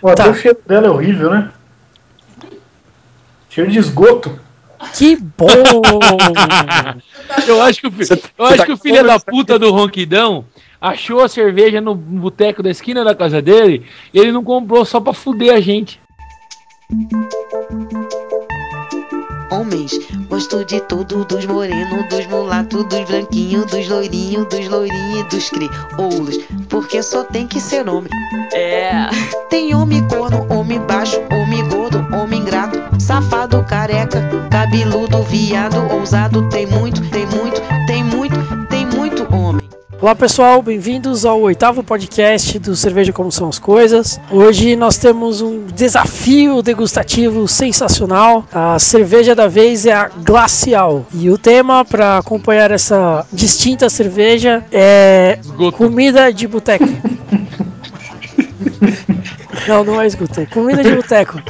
[0.00, 0.30] Pô, até tá.
[0.30, 1.50] o cheiro dela é horrível, né?
[3.48, 4.38] Cheiro de esgoto.
[4.94, 5.46] Que bom!
[7.46, 7.92] eu acho que o,
[8.38, 10.44] eu acho tá que o filho da puta do Ronquidão
[10.80, 14.98] achou a cerveja no boteco da esquina da casa dele e ele não comprou só
[14.98, 16.00] pra fuder a gente.
[19.50, 19.92] Homens,
[20.28, 25.50] gosto de tudo, dos morenos, dos mulatos, dos branquinhos, dos loirinhos, dos loirinhos e dos
[25.50, 26.38] crioulos,
[26.68, 28.10] porque só tem que ser homem.
[28.52, 29.08] É.
[29.48, 36.66] Tem homem corno, homem baixo, homem gordo, homem ingrato, safado, careca, cabeludo, viado, ousado, tem
[36.66, 39.69] muito, tem muito, tem muito, tem muito homem.
[40.02, 44.18] Olá pessoal, bem-vindos ao oitavo podcast do Cerveja Como São as Coisas.
[44.30, 48.46] Hoje nós temos um desafio degustativo sensacional.
[48.50, 51.04] A cerveja da vez é a Glacial.
[51.12, 55.76] E o tema para acompanhar essa distinta cerveja é Esgoto.
[55.76, 56.86] comida de boteco.
[59.68, 61.42] não, não é esgoto, é comida de boteco.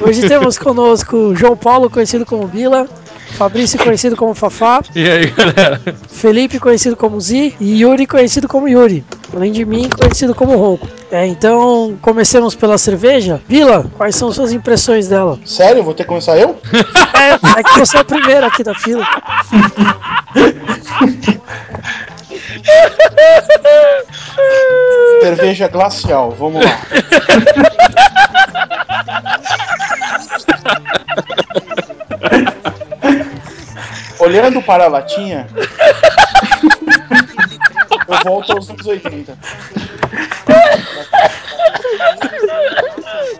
[0.00, 2.88] Hoje temos conosco João Paulo, conhecido como Bila,
[3.36, 4.82] Fabrício conhecido como Fafá.
[4.94, 5.80] E aí, galera?
[6.08, 9.04] Felipe conhecido como Zi e Yuri conhecido como Yuri.
[9.34, 10.88] Além de mim, conhecido como Ronco.
[11.10, 13.40] É, então comecemos pela cerveja.
[13.46, 15.38] Vila, quais são suas impressões dela?
[15.44, 15.82] Sério?
[15.82, 16.56] Vou ter que começar eu?
[17.18, 19.06] É, é que você é o primeiro aqui da fila.
[25.20, 26.80] Cerveja glacial, vamos lá.
[34.38, 35.48] Olhando para a latinha,
[38.06, 39.36] eu volto aos anos 80.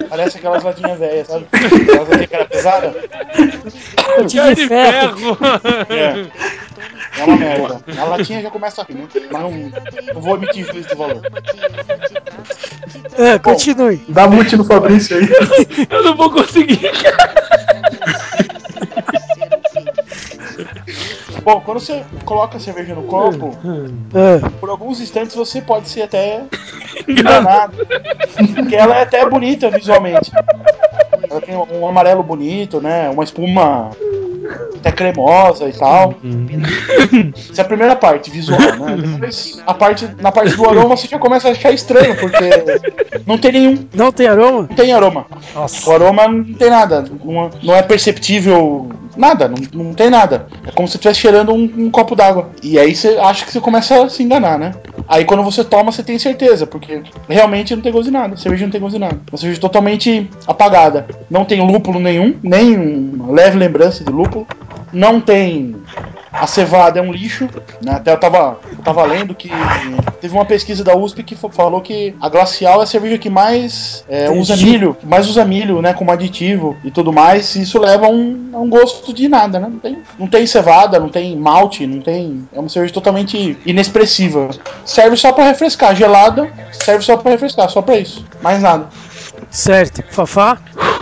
[0.09, 1.47] Parece aquelas latinhas velhas, sabe?
[1.53, 2.95] Aquelas latinhas que era pesada.
[4.19, 5.39] Latinha de ferro.
[5.89, 6.27] É.
[7.21, 7.81] É uma merda.
[7.97, 9.09] A latinha já começa a rir, né?
[9.31, 9.51] Mas não,
[10.15, 11.23] não vou emitir juízo de valor.
[13.17, 13.97] É, continue.
[13.97, 15.29] Bom, dá mute no Fabrício aí.
[15.89, 16.81] Eu não vou conseguir.
[21.48, 23.56] Bom, quando você coloca a cerveja no copo,
[24.14, 24.50] é.
[24.60, 26.42] por alguns instantes você pode ser até
[27.09, 27.86] enganado.
[28.54, 30.31] porque ela é até bonita visualmente.
[31.31, 33.09] Ela tem um amarelo bonito, né?
[33.09, 33.88] Uma espuma
[34.76, 36.16] até cremosa e tal.
[37.50, 38.97] Essa é a primeira parte, visual, né?
[38.98, 43.38] Depois, a parte, na parte do aroma você já começa a achar estranho, porque não
[43.38, 43.88] tem nenhum.
[43.94, 44.66] Não tem aroma?
[44.69, 45.25] Não tem aroma.
[45.54, 45.88] Nossa.
[45.88, 47.06] O aroma não tem nada.
[47.25, 50.47] Não, não é perceptível nada, não, não tem nada.
[50.67, 52.51] É como se estivesse cheirando um, um copo d'água.
[52.62, 54.73] E aí você acha que você começa a se enganar, né?
[55.09, 58.37] Aí quando você toma, você tem certeza, porque realmente não tem gosto de nada.
[58.37, 59.19] Cerveja não tem gosto de nada.
[59.31, 61.07] Uma cerveja totalmente apagada.
[61.28, 64.47] Não tem lúpulo nenhum, nem leve lembrança de lúpulo.
[64.93, 65.75] Não tem
[66.33, 67.49] a cevada é um lixo,
[67.83, 67.93] né?
[67.93, 69.50] Até eu tava, eu tava lendo que
[70.21, 74.05] teve uma pesquisa da USP que falou que a glacial é a cerveja que mais
[74.09, 77.55] é, usa milho, mais usa milho, né, como aditivo e tudo mais.
[77.56, 79.69] E isso leva a um, a um gosto de nada, né?
[79.69, 82.47] Não tem, não tem cevada, não tem malte, não tem.
[82.53, 84.50] É uma cerveja totalmente inexpressiva.
[84.84, 88.25] Serve só para refrescar, gelada, serve só para refrescar, só para isso.
[88.43, 88.89] Mais nada.
[89.50, 90.03] Certo.
[90.10, 90.59] Fafá?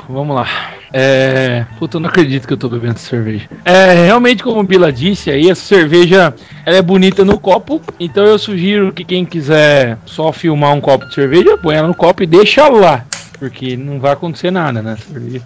[0.09, 0.76] Vamos lá.
[0.99, 1.67] É.
[1.79, 3.47] Puta, eu não acredito que eu tô bebendo cerveja.
[3.67, 6.35] É, realmente, como o Bila disse aí, essa cerveja
[6.65, 7.83] ela é bonita no copo.
[8.01, 11.95] Então eu sugiro que quem quiser só filmar um copo de cerveja, põe ela no
[11.95, 13.05] copo e deixa lá.
[13.39, 14.97] Porque não vai acontecer nada, né?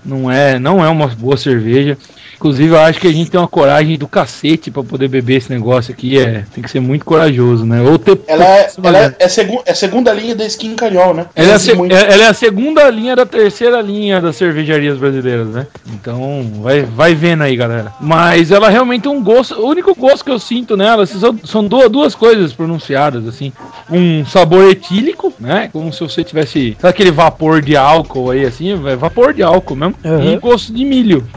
[0.04, 1.98] Não é, não é uma boa cerveja.
[2.40, 5.52] Inclusive, eu acho que a gente tem uma coragem do cacete para poder beber esse
[5.52, 6.18] negócio aqui.
[6.18, 7.82] É, tem que ser muito corajoso, né?
[7.82, 8.18] Ou ter.
[8.26, 11.26] Ela é, ela é, é, segu é segunda linha da Skin Cariol, né?
[11.36, 11.94] Ela é, muito...
[11.94, 15.66] É, ela é, a segunda linha da terceira linha das cervejarias brasileiras, né?
[15.92, 17.92] Então, vai, vai vendo aí, galera.
[18.00, 19.60] Mas ela realmente tem um gosto.
[19.60, 23.52] O único gosto que eu sinto nela assim, são, são duas, duas coisas pronunciadas, assim.
[23.90, 25.68] Um sabor etílico, né?
[25.70, 26.74] Como se você tivesse.
[26.80, 28.72] Sabe aquele vapor de álcool aí, assim?
[28.72, 29.94] É vapor de álcool mesmo.
[30.02, 30.32] Uhum.
[30.32, 31.28] E gosto de milho.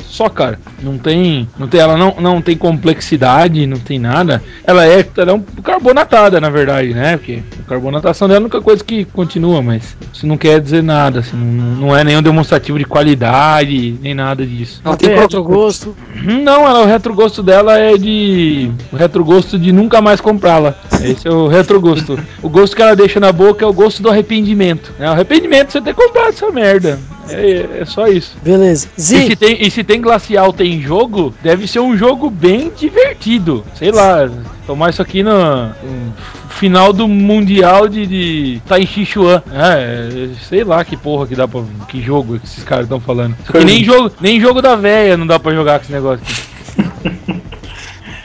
[0.00, 4.42] Só, cara, não tem, não tem, ela não, não tem complexidade, não tem nada.
[4.64, 7.16] Ela é, ela é um carbonatada, na verdade, né?
[7.16, 10.82] Porque a carbonatação dela é a única coisa que continua, mas isso não quer dizer
[10.82, 14.80] nada, assim, não, não é nenhum demonstrativo de qualidade, nem nada disso.
[14.84, 15.96] Não, tem retrogosto?
[16.14, 18.70] Uhum, não, ela, o retrogosto dela é de.
[18.92, 20.74] O retrogosto de nunca mais comprá-la.
[21.02, 22.18] Esse é o retrogosto.
[22.42, 24.92] o gosto que ela deixa na boca é o gosto do arrependimento.
[24.98, 26.98] É o arrependimento de você ter comprado essa merda.
[27.28, 28.36] É, é só isso.
[28.42, 28.88] Beleza.
[28.96, 33.64] E se, tem, e se tem glacial, tem jogo, deve ser um jogo bem divertido.
[33.74, 34.28] Sei lá,
[34.66, 36.14] tomar isso aqui no, no
[36.50, 39.42] final do Mundial de, de Taichichuan.
[39.52, 41.62] É, sei lá que porra que dá pra.
[41.88, 43.36] Que jogo que esses caras estão falando.
[43.64, 46.51] nem jogo, nem jogo da véia não dá pra jogar com esse negócio aqui.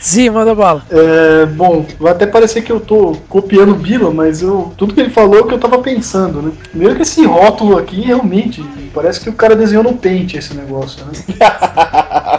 [0.08, 0.86] Sim, manda bala.
[0.90, 5.02] É, bom, vai até parecer que eu tô copiando o Bila, mas eu, tudo que
[5.02, 6.54] ele falou é o que eu tava pensando, né?
[6.70, 8.64] Primeiro que esse rótulo aqui, realmente,
[8.94, 11.12] parece que o cara desenhou no Paint esse negócio, né?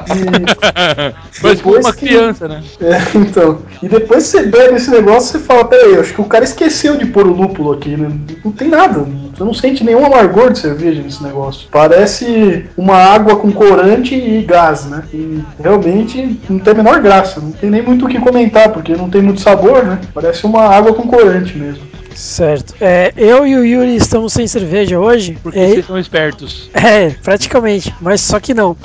[1.42, 2.64] Mas depois uma que- criança, né?
[2.80, 3.60] É, então.
[3.82, 7.04] E depois você bebe esse negócio você fala, peraí, acho que o cara esqueceu de
[7.04, 8.10] pôr o lúpulo aqui, né?
[8.42, 9.06] Não tem nada.
[9.38, 11.68] Você não sente nenhum amargor de cerveja nesse negócio.
[11.70, 15.04] Parece uma água com corante e gás, né?
[15.14, 17.40] E realmente não tem a menor graça.
[17.40, 20.00] Não tem nem muito o que comentar, porque não tem muito sabor, né?
[20.12, 21.86] Parece uma água com corante mesmo.
[22.14, 22.74] Certo.
[22.80, 25.38] É, eu e o Yuri estamos sem cerveja hoje.
[25.40, 26.68] Porque É, vocês são espertos.
[26.74, 28.76] é, praticamente, mas só que não.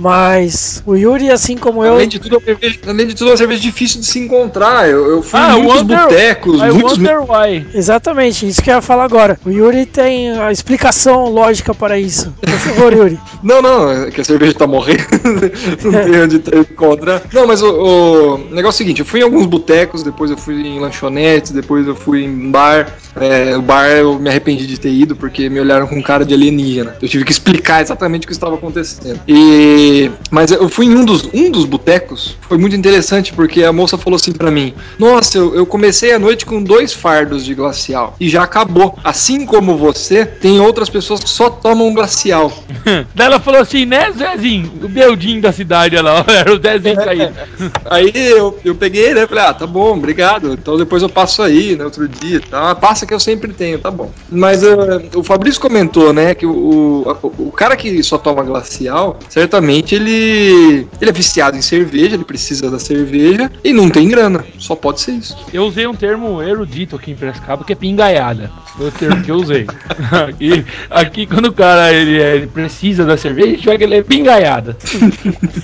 [0.00, 1.92] Mas o Yuri, assim como eu.
[1.92, 4.18] Além de, tudo, é uma cerveja- além de tudo, é uma cerveja difícil de se
[4.18, 4.88] encontrar.
[4.88, 6.92] Eu, eu fui Ah, em muitos Wonder- botecos, I muitos.
[6.98, 7.66] wonder why.
[7.74, 9.38] Exatamente, isso que eu ia falar agora.
[9.44, 12.32] O Yuri tem a explicação lógica para isso.
[12.40, 13.18] Por favor, Yuri.
[13.42, 15.00] Não, não, é que a cerveja tá morrendo.
[15.84, 17.22] não tem onde ter- encontrar.
[17.32, 20.36] Não, mas o, o negócio é o seguinte: eu fui em alguns botecos, depois eu
[20.36, 22.88] fui em lanchonetes, depois eu fui em bar.
[23.20, 26.32] É, o bar eu me arrependi de ter ido porque me olharam com cara de
[26.32, 26.96] alienígena.
[27.02, 29.20] Eu tive que explicar exatamente o que estava acontecendo.
[29.26, 29.89] E
[30.30, 32.36] mas eu fui em um dos um dos botecos.
[32.42, 36.18] Foi muito interessante porque a moça falou assim pra mim: "Nossa, eu, eu comecei a
[36.18, 38.98] noite com dois fardos de glacial e já acabou.
[39.04, 42.52] Assim como você, tem outras pessoas que só tomam glacial."
[43.14, 44.72] Daí ela falou assim, né, Zezinho?
[44.82, 47.34] O Beldinho da cidade, lá, era o Zezinho caído.
[47.88, 49.26] Aí eu, eu peguei, né?
[49.26, 50.52] Falei, ah, tá bom, obrigado.
[50.52, 51.84] Então depois eu passo aí, né?
[51.84, 52.74] Outro dia, tá?
[52.74, 54.10] Passa que eu sempre tenho, tá bom.
[54.30, 54.76] Mas eh,
[55.14, 56.34] o Fabrício comentou, né?
[56.34, 61.62] Que o, o, o cara que só toma glacial, certamente ele, ele é viciado em
[61.62, 64.44] cerveja, ele precisa da cerveja e não tem grana.
[64.58, 65.36] Só pode ser isso.
[65.52, 68.50] Eu usei um termo erudito aqui em Prescaba, que é pingaiada.
[68.76, 69.66] Foi o termo que eu usei.
[70.10, 73.84] Aqui, aqui quando o cara ele, é- ele precisa da cerveja, a gente vai que
[73.84, 74.76] ele é pingaiada.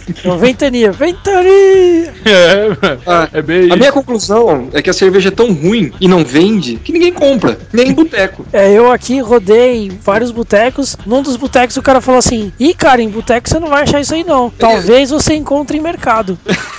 [0.08, 2.14] Então, ventania, ventania!
[2.26, 3.76] É, Ah, é bem A isso.
[3.78, 7.58] minha conclusão é que a cerveja é tão ruim e não vende que ninguém compra,
[7.72, 8.44] nem em boteco.
[8.52, 10.96] É, eu aqui rodei vários botecos.
[11.06, 13.95] Num dos botecos o cara falou assim: Ih, cara, em boteco você não vai achar
[14.00, 14.50] isso aí não.
[14.50, 16.38] Talvez você encontre em mercado.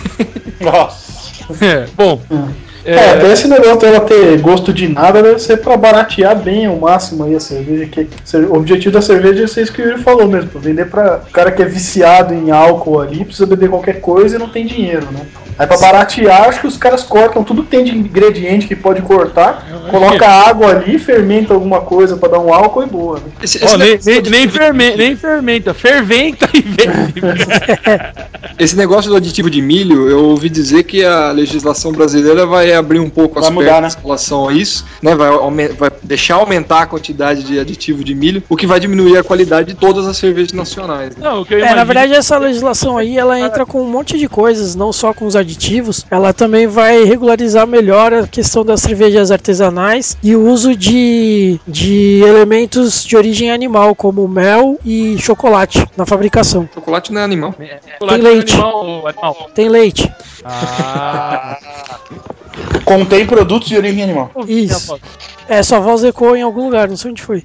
[0.60, 1.08] Nossa.
[1.62, 2.22] É, bom,
[2.84, 6.66] É, é, até esse negócio dela ter gosto de nada deve ser pra baratear bem
[6.66, 7.86] ao máximo aí a cerveja.
[7.86, 8.08] Que,
[8.50, 11.22] o objetivo da cerveja é ser isso que o Yuri falou mesmo, pra vender pra
[11.28, 14.66] o cara que é viciado em álcool ali, precisa beber qualquer coisa e não tem
[14.66, 15.26] dinheiro, né?
[15.60, 19.02] Aí pra baratear, acho que os caras cortam tudo que tem de ingrediente que pode
[19.02, 23.16] cortar, coloca água ali, fermenta alguma coisa pra dar um álcool e boa.
[23.20, 23.26] Né?
[23.42, 27.22] Esse, esse nem, negócio nem, nem, aditivo- fermenta, nem fermenta, ferventa e vende.
[28.60, 33.00] Esse negócio do aditivo de milho, eu ouvi dizer que a legislação brasileira vai abrir
[33.00, 34.02] um pouco as Vai mudar, pernas né?
[34.02, 35.16] em relação a isso, né?
[35.16, 35.30] Vai,
[35.78, 39.74] vai deixar aumentar a quantidade de aditivo de milho, o que vai diminuir a qualidade
[39.74, 41.16] de todas as cervejas nacionais.
[41.16, 41.24] né?
[41.24, 43.88] Não, o que eu É, na imagino- verdade essa legislação aí ela entra com um
[43.90, 45.47] monte de coisas, não só com os aditivos.
[46.10, 52.22] Ela também vai regularizar melhor a questão das cervejas artesanais e o uso de, de
[52.26, 56.68] elementos de origem animal, como mel e chocolate na fabricação.
[56.74, 57.56] Chocolate não é animal.
[58.00, 58.54] Chocolate tem leite.
[58.54, 59.50] Animal, animal.
[59.54, 60.14] Tem leite.
[60.44, 61.58] Ah,
[62.86, 64.32] Contém produtos de origem animal.
[64.48, 65.00] Isso.
[65.48, 67.44] É, sua voz ecoou em algum lugar, não sei onde foi.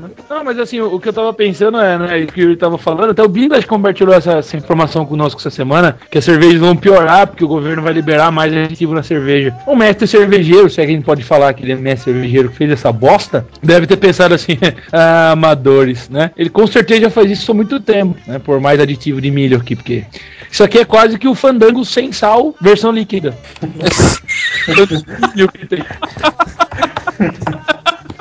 [0.00, 0.10] Né?
[0.28, 2.78] Não, mas assim, o, o que eu tava pensando é, né, o que ele tava
[2.78, 6.76] falando, até o Bindas compartilhou essa, essa informação conosco essa semana, que as cervejas vão
[6.76, 9.54] piorar porque o governo vai liberar mais aditivo na cerveja.
[9.66, 12.50] O mestre cervejeiro, se é que a gente pode falar que ele é mestre cervejeiro
[12.50, 14.58] que fez essa bosta, deve ter pensado assim,
[14.92, 16.30] ah, amadores, né?
[16.36, 18.38] Ele com certeza já faz isso há muito tempo, né?
[18.38, 20.04] Por mais aditivo de milho aqui, porque
[20.50, 23.36] isso aqui é quase que o fandango sem sal, versão líquida.
[24.66, 24.94] Tanto
[25.34, 25.84] milho que tem.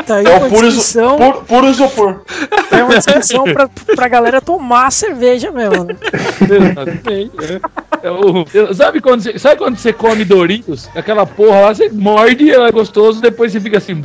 [0.07, 2.21] Tá aí É o puro, descrição, puro, puro isopor.
[2.71, 5.83] é uma descrição pra, pra galera tomar cerveja mesmo.
[5.83, 5.95] Né?
[8.01, 8.07] É.
[8.07, 8.09] É
[8.53, 10.87] eu- sabe, quando você, sabe quando você come Doritos?
[10.95, 14.01] Aquela porra lá, você morde, ela é gostoso, depois você fica assim.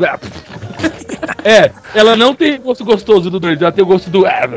[1.45, 4.27] É, ela não tem gosto gostoso do Doritos, ela tem o gosto do.
[4.27, 4.49] É,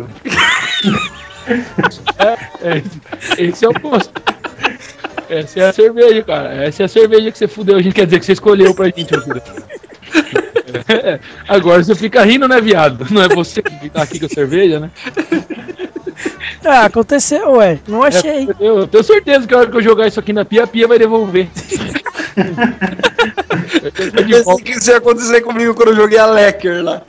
[2.62, 3.02] é, esse,
[3.38, 4.12] esse é o gosto.
[5.30, 6.66] Essa é a cerveja, cara.
[6.66, 7.78] Essa é a cerveja que você fudeu.
[7.78, 9.42] A gente quer dizer que você escolheu pra gente, meu filho.
[10.88, 13.06] É, agora você fica rindo, né, viado?
[13.10, 14.92] Não é você que tá aqui com a cerveja, né?
[16.64, 17.78] Ah, aconteceu, ué.
[17.88, 18.50] Não achei.
[18.50, 20.68] É, eu tenho certeza que a hora que eu jogar isso aqui na pia, a
[20.68, 21.48] pia vai devolver.
[23.84, 27.02] Eu pensei que isso ia acontecer comigo quando eu joguei a Lecker lá.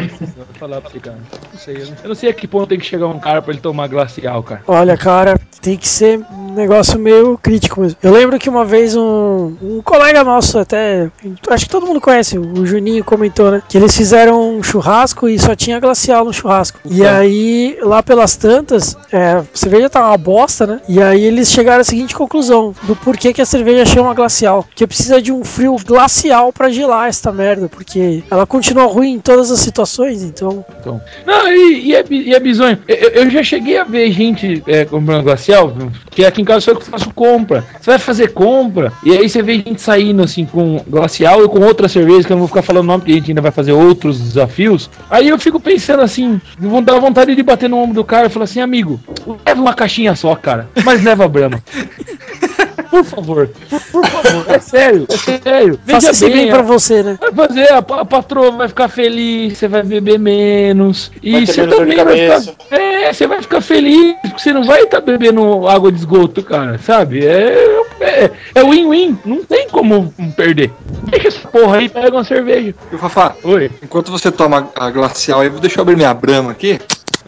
[0.58, 1.18] Falar pra você, cara.
[1.52, 3.40] Não sei, eu não- eu não sei a que ponto tem que chegar um cara
[3.42, 4.62] pra ele tomar glacial, cara.
[4.66, 7.98] Olha, cara, tem que ser um negócio meio crítico mesmo.
[8.02, 11.10] Eu lembro que uma vez um, um colega nosso, até.
[11.48, 13.62] Acho que todo mundo conhece, o Juninho comentou, né?
[13.68, 16.78] Que eles fizeram um churrasco e só tinha glacial no churrasco.
[16.84, 20.80] E aí, lá pelas tantas, é, a cerveja tá uma bosta, né?
[20.88, 24.64] E aí eles chegaram à seguinte conclusão: do porquê que a cerveja chama glacial.
[24.74, 27.68] Que precisa de um frio glacial pra gelar esta merda.
[27.68, 29.83] Porque ela continua ruim em todas as situações,
[30.22, 30.64] então.
[30.80, 31.00] Então.
[31.26, 32.78] Não, e, e é, e é bizonho.
[32.88, 35.72] Eu, eu- já cheguei a ver gente é, comprando glacial,
[36.10, 37.64] que aqui em casa sou eu que faço compra.
[37.80, 41.60] Você vai fazer compra, e aí você vê gente saindo assim com glacial e com
[41.60, 43.72] outra cerveja, que eu não vou ficar falando nome, porque a gente ainda vai fazer
[43.72, 44.88] outros desafios.
[45.10, 48.30] Aí eu fico pensando assim, vão dar vontade de bater no ombro do cara e
[48.30, 49.00] falar assim, amigo,
[49.46, 51.62] leva uma caixinha só, cara, mas leva a Brahma.
[52.94, 55.80] Por favor, por, por favor, é sério, é sério.
[55.84, 57.18] Faça esse bem pra você, né?
[57.20, 61.10] Vai fazer, a, a patroa vai ficar feliz, você vai beber menos.
[61.20, 62.54] E você também vai ficar.
[62.70, 66.78] É, você vai ficar feliz, porque você não vai estar bebendo água de esgoto, cara,
[66.78, 67.26] sabe?
[67.26, 67.82] É.
[68.00, 70.70] É é win-win, não tem como perder.
[71.10, 72.74] Deixa essa porra aí, pega uma cerveja.
[72.92, 73.70] E o Fafá, Oi.
[73.82, 76.78] enquanto você toma a glacial aí, deixa eu abrir minha brama aqui.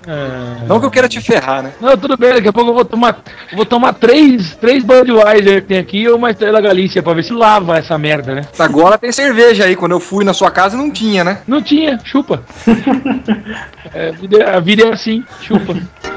[0.06, 0.66] É...
[0.66, 1.72] Não que eu queira te ferrar, né?
[1.80, 3.18] Não, tudo bem, daqui a pouco eu vou tomar.
[3.50, 7.24] eu Vou tomar três, três Budweiser que tem aqui ou uma Estrela Galícia pra ver
[7.24, 8.42] se lava essa merda, né?
[8.58, 9.74] Agora tem cerveja aí.
[9.74, 11.40] Quando eu fui na sua casa não tinha, né?
[11.46, 12.42] Não tinha, chupa.
[13.92, 15.74] É, a vida é- a vida é assim, chupa.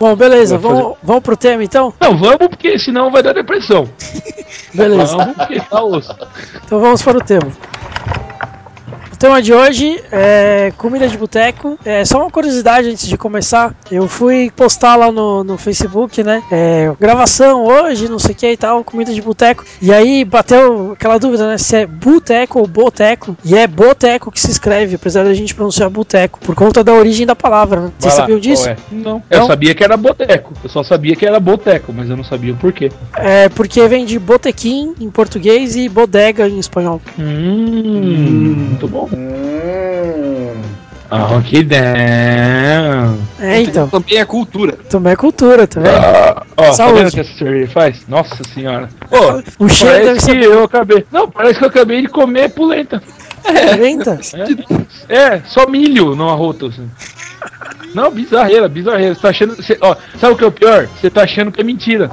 [0.00, 1.92] Bom, beleza, Vai fazer- vamos, vamos pro tema então?
[2.00, 3.86] Não, vamos porque senão vai dar depressão.
[4.72, 5.14] Beleza.
[5.16, 6.16] Vamos porque tá osso.
[6.64, 7.52] Então vamos para o tema.
[9.20, 11.78] O tema de hoje é comida de boteco.
[11.84, 13.74] É só uma curiosidade antes de começar.
[13.92, 16.42] Eu fui postar lá no, no Facebook, né?
[16.50, 19.62] é, gravação hoje, não sei o que e tal, comida de boteco.
[19.82, 21.58] E aí bateu aquela dúvida, né?
[21.58, 23.36] Se é boteco ou boteco.
[23.44, 27.26] E é boteco que se escreve, apesar da gente pronunciar boteco, por conta da origem
[27.26, 27.92] da palavra, né?
[27.98, 28.70] Vocês sabiam disso?
[28.70, 28.76] é?
[28.90, 29.22] Não.
[29.28, 30.54] Eu sabia que era boteco.
[30.64, 32.90] Eu só sabia que era boteco, mas eu não sabia o porquê.
[33.18, 37.02] É porque vem de botequim em português e bodega em espanhol.
[37.18, 39.09] Hum, muito bom.
[39.12, 40.52] Hum.
[41.10, 43.18] Ah, que damn.
[43.40, 43.88] É, então.
[43.88, 44.74] Também é cultura.
[44.88, 45.96] Também é cultura, tá vendo?
[45.96, 47.06] Ah, ó, tá Saúde.
[47.06, 48.06] o que essa cerveja faz?
[48.06, 48.88] Nossa senhora.
[49.08, 51.04] Pô, O cheiro deve parece que ser eu acabei.
[51.10, 53.02] Não, parece que eu acabei de comer polenta.
[53.80, 54.20] Eita.
[55.08, 56.66] É, é só milho no arroto.
[56.66, 56.88] Assim.
[57.92, 59.14] Não, bizarreira, bizarreira.
[59.14, 59.56] Você tá achando.
[59.56, 60.86] Você, ó, sabe o que é o pior?
[61.00, 62.08] Você tá achando que é mentira.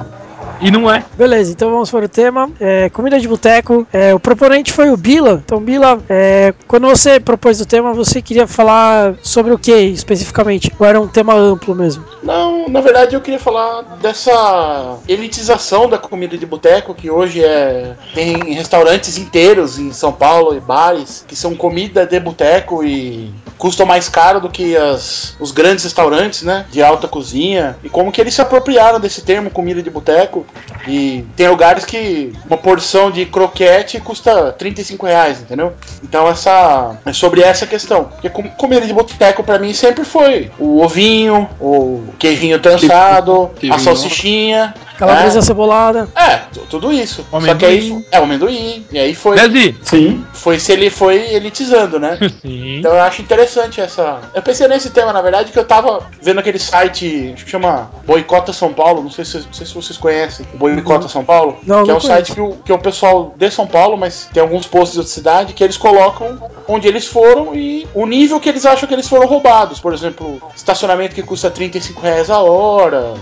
[0.60, 1.04] E não é.
[1.16, 2.50] Beleza, então vamos para o tema.
[2.60, 3.86] É, comida de boteco.
[3.92, 5.42] É, o proponente foi o Bila.
[5.44, 10.72] Então, Bila, é, quando você propôs o tema, você queria falar sobre o que especificamente?
[10.78, 12.04] Ou era um tema amplo mesmo?
[12.22, 17.94] Não, na verdade eu queria falar dessa elitização da comida de boteco que hoje é
[18.14, 23.84] tem restaurantes inteiros em São Paulo e bares que são comida de boteco e custam
[23.84, 28.20] mais caro do que as, os grandes restaurantes, né, de alta cozinha e como que
[28.20, 30.46] eles se apropriaram desse termo comida de boteco
[30.86, 35.72] e tem lugares que uma porção de croquete custa 35 reais, entendeu?
[36.02, 38.04] Então essa é sobre essa questão.
[38.04, 43.74] Porque com- comida de boteco pra mim sempre foi o ovinho, o queijinho trançado, Queijinho.
[43.74, 44.74] a salsichinha.
[44.98, 45.42] Calabresa né?
[45.42, 46.08] cebolada.
[46.14, 47.24] É, tu- tudo isso.
[47.30, 48.84] O Só que aí é o amendoim.
[48.90, 49.76] E aí foi, Desi?
[49.82, 50.24] Sim.
[50.32, 52.18] foi se ele foi elitizando, né?
[52.42, 52.78] Sim.
[52.78, 54.18] Então eu acho interessante essa.
[54.34, 57.90] Eu pensei nesse tema, na verdade, que eu tava vendo aquele site acho que chama
[58.04, 61.58] Boicota São Paulo, não sei se, não sei se vocês conhecem Boicota São Paulo.
[61.62, 63.96] Não, que é não um site que o, que é o pessoal de São Paulo,
[63.96, 68.04] mas tem alguns posts de outra cidade que eles colocam onde eles foram e o
[68.06, 69.78] nível que eles acham que eles foram roubados.
[69.80, 73.14] Por exemplo, estacionamento que custa 35 reais a hora.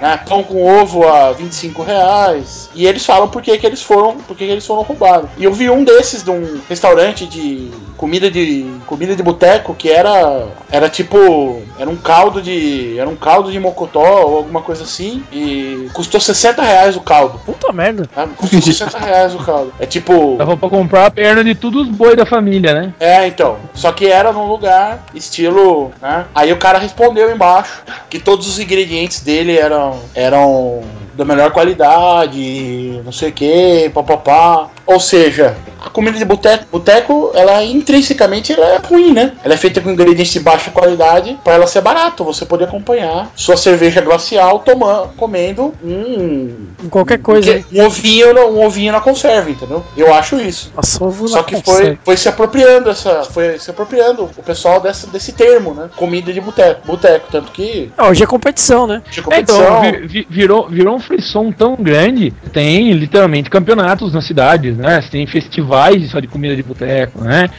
[0.00, 2.70] Né, pão com ovo a 25 reais.
[2.74, 5.30] E eles falam por que, que eles foram, por que, que eles foram roubados.
[5.36, 9.90] E eu vi um desses de um restaurante de comida de comida de boteco que
[9.90, 14.84] era era tipo era um caldo de era um caldo de mocotó ou alguma coisa
[14.84, 17.40] assim e custou 60 reais o caldo.
[17.44, 18.08] Puta merda.
[18.14, 18.34] Sabe?
[18.34, 19.72] Custou 60 reais o caldo.
[19.80, 22.94] É tipo Dava pra comprar a perna de todos os boi da família, né?
[23.00, 23.56] é, então.
[23.74, 26.26] Só que era num lugar estilo, né?
[26.34, 30.82] Aí o cara respondeu embaixo que todos os ingredientes dele eram eram
[31.18, 34.68] da melhor qualidade, não sei o que, papapá.
[34.86, 39.32] Ou seja, a comida de boteco, boteco, ela intrinsecamente ela é ruim, né?
[39.44, 43.30] Ela é feita com ingredientes de baixa qualidade para ela ser barato, você poder acompanhar
[43.36, 47.62] sua cerveja glacial tomando, comendo um, qualquer coisa.
[47.72, 49.84] um ovinho, um ovinho na conserva, entendeu?
[49.96, 50.72] Eu acho isso.
[50.74, 51.98] Nossa, ovo Só na que foi, conserva.
[52.04, 55.90] foi se apropriando essa, foi se apropriando o pessoal dessa, desse termo, né?
[55.96, 59.02] Comida de boteco, boteco, tanto que Ah, hoje é competição, né?
[59.10, 59.60] de É, competição.
[59.60, 62.32] Então, vi- vi- virou, virou um frisson tão grande.
[62.52, 65.00] Tem literalmente campeonatos nas cidades, né?
[65.10, 67.50] Tem festivais só de comida de boteco, né?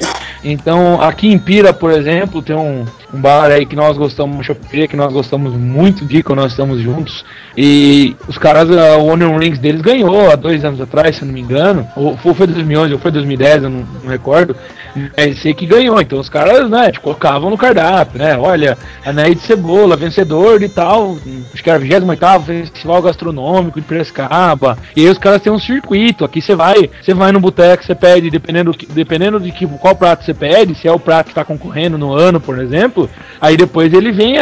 [0.44, 4.88] Então, aqui em Pira, por exemplo, tem um, um bar aí que nós gostamos, choperia
[4.88, 7.26] que nós gostamos muito de quando nós estamos juntos.
[7.58, 11.34] E os caras, a Onion Rings deles ganhou há dois anos atrás, se eu não
[11.34, 11.86] me engano.
[11.96, 14.56] Ou foi 2011 ou foi 2010, eu não, não recordo.
[15.18, 16.00] Mas sei que ganhou.
[16.00, 18.38] Então os caras, né, tipo, colocavam no cardápio, né?
[18.38, 21.18] Olha, Anéis de Cebola, vencedor de tal,
[21.54, 22.06] acho que era 28
[22.46, 23.29] Festival Gastronômico
[23.76, 24.78] de Piracicaba.
[24.96, 26.26] E aí os caras têm um circuito.
[26.26, 30.26] Aqui você vai, você vai no boteco, você pede, dependendo, dependendo de que, qual prato
[30.26, 33.10] você pede, se é o prato que tá concorrendo no ano, por exemplo,
[33.40, 34.36] aí depois ele vem,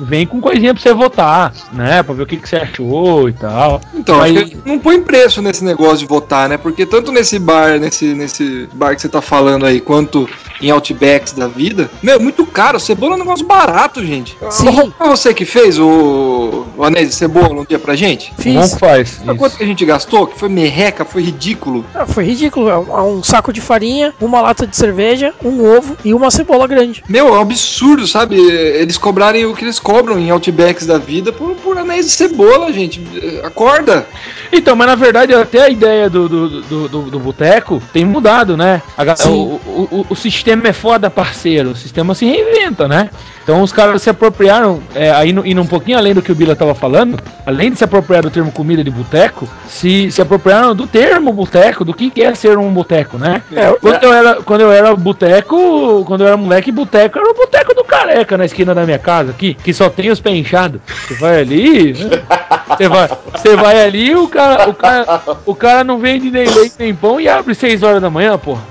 [0.00, 2.02] vem com coisinha pra você votar, né?
[2.02, 3.80] Pra ver o que, que você achou e tal.
[3.94, 6.56] Então, Aí- não põe preço nesse negócio de votar, né?
[6.56, 10.28] Porque tanto nesse bar, nesse, nesse bar que você tá falando aí, quanto
[10.62, 12.78] em Outbacks da vida, meu, é muito caro.
[12.78, 14.36] Cebola é um negócio barato, gente.
[14.50, 14.92] Sim.
[14.96, 18.32] Foi você que fez o, o anéis de cebola um dia pra gente?
[18.38, 18.74] Fiz.
[18.74, 19.10] que faz?
[19.10, 19.36] Sabe Isso.
[19.36, 20.26] quanto que a gente gastou?
[20.26, 21.84] Que foi merreca, foi ridículo.
[21.94, 22.68] Ah, foi ridículo.
[22.68, 26.66] É um, um saco de farinha, uma lata de cerveja, um ovo e uma cebola
[26.66, 27.02] grande.
[27.08, 28.36] Meu, é um absurdo, sabe?
[28.36, 32.72] Eles cobrarem o que eles cobram em Outbacks da vida por, por anéis de cebola,
[32.72, 33.00] gente.
[33.42, 34.06] Acorda.
[34.52, 38.54] Então, mas na verdade até a ideia do, do, do, do, do boteco tem mudado,
[38.54, 38.82] né?
[38.96, 41.70] A o, o, o sistema é foda, parceiro.
[41.70, 43.08] O sistema se reinventa, né?
[43.42, 46.54] Então os caras se apropriaram, é, aí indo, um pouquinho além do que o Bila
[46.54, 50.86] tava falando, além de se apropriar do termo comida de boteco, se, se apropriaram do
[50.86, 53.42] termo boteco, do que que é ser um boteco, né?
[53.52, 57.34] É, Quando eu era, quando eu era boteco, quando eu era moleque, boteco era o
[57.34, 60.80] boteco do careca na esquina da minha casa aqui, que só tem os pés inchados.
[60.86, 62.22] Você vai ali, né?
[62.68, 66.74] Você vai, você vai ali, o cara, o cara, o cara não vende nem leite
[66.78, 68.62] nem pão e abre 6 horas da manhã, porra.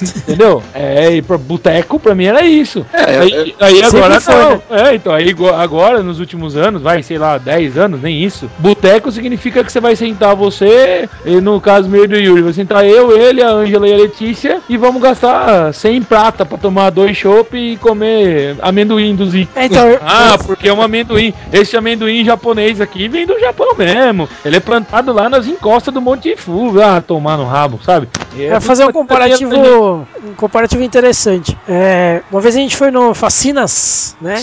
[0.00, 0.62] Entendeu?
[0.74, 2.86] É, e pra boteco pra mim era isso.
[2.92, 4.62] É, aí, aí Sempre agora não.
[4.70, 8.50] É, então aí go- agora nos últimos anos, vai, sei lá, 10 anos, nem isso.
[8.58, 12.84] Boteco significa que você vai sentar você, e no caso meio do Yuri, vai sentar
[12.84, 17.16] eu, ele, a Ângela e a Letícia e vamos gastar 100 prata pra tomar dois
[17.16, 19.52] chopp e comer amendoim do Zico.
[19.56, 21.32] É, então, Ah, porque é um amendoim.
[21.52, 24.28] Esse amendoim japonês aqui vem do Japão mesmo.
[24.44, 26.80] Ele é plantado lá nas encostas do Monte Fu.
[26.80, 28.08] Ah, tomar no rabo, sabe?
[28.38, 31.56] É fazer um comparativo, um comparativo interessante.
[31.68, 34.36] É, uma vez a gente foi no Facinas, né?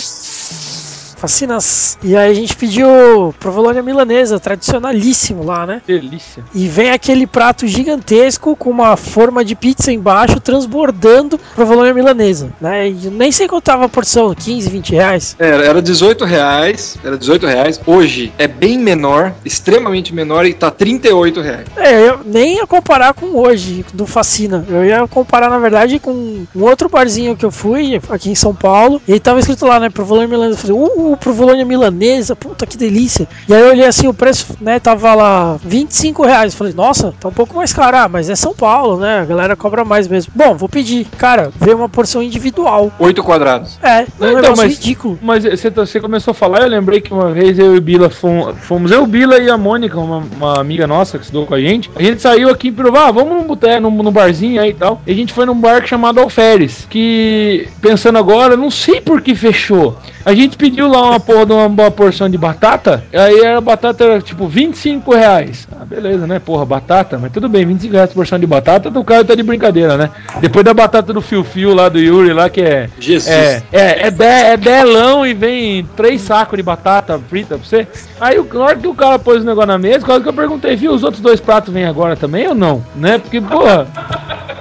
[1.18, 1.98] Facinas.
[2.04, 5.82] E aí a gente pediu provolone milanesa, tradicionalíssimo lá, né?
[5.86, 6.44] Delícia.
[6.54, 12.90] E vem aquele prato gigantesco com uma forma de pizza embaixo, transbordando provolone milanesa, né?
[12.90, 15.36] E nem sei quanto tava a porção, 15, 20 reais.
[15.40, 16.98] Era, era 18 reais.
[17.04, 17.82] Era 18 reais.
[17.86, 21.68] Hoje é bem menor, extremamente menor e tá 38 reais.
[21.76, 24.66] É, eu nem ia comparar com hoje, do Fascina.
[24.70, 28.54] Eu ia comparar, na verdade, com um outro barzinho que eu fui, aqui em São
[28.54, 29.02] Paulo.
[29.08, 30.60] E aí tava escrito lá, né, provolone milanesa.
[30.60, 33.28] Eu falei, uh, provolone milanesa, puta que delícia.
[33.48, 36.54] E aí eu olhei assim, o preço, né, tava lá 25 reais.
[36.56, 37.96] Falei, nossa, tá um pouco mais caro.
[37.98, 40.34] Ah, mas é São Paulo, né, a galera cobra mais mesmo.
[40.36, 41.06] Bom, vou pedir.
[41.18, 42.92] Cara, veio uma porção individual.
[43.00, 43.80] 8 quadrados.
[43.82, 45.20] É, um Então, negócio mas- ridículo.
[45.22, 47.82] Mas você, tá- você começou a falar, eu lembrei que uma vez eu e o
[47.82, 51.46] Bila fomos, fomos eu, o Bila e a Mônica, uma, uma amiga nossa que estudou
[51.46, 51.90] com a gente.
[51.96, 54.74] A gente saiu aqui e falou, ah, vamos num boteco, num, num barzinho aí e
[54.74, 55.02] tal.
[55.06, 59.36] E a gente foi num bar chamado Alferes, que, pensando agora, não sei por que
[59.36, 59.98] fechou.
[60.26, 64.04] A gente pediu lá uma porra de uma boa porção de batata, aí a batata
[64.04, 65.68] era tipo 25 reais.
[65.72, 66.40] Ah, beleza, né?
[66.40, 69.98] Porra, batata, mas tudo bem, 25 reais porção de batata, o cara tá de brincadeira,
[69.98, 70.10] né?
[70.40, 72.90] Depois da batata do fio-fio lá do Yuri lá, que é.
[73.00, 73.28] Jesus.
[73.34, 77.88] É, é, é, de, é delão e vem três sacos de batata frita pra você.
[78.20, 80.34] Aí, o- na hora que o cara pôs o negócio na mesa, quase que eu
[80.34, 82.84] perguntei, viu, os outros dois pratos vêm agora também ou não?
[82.96, 83.18] Né?
[83.18, 83.88] Porque, porra,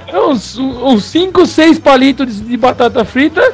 [0.07, 3.53] é uns, uns cinco, seis palitos de, de batata frita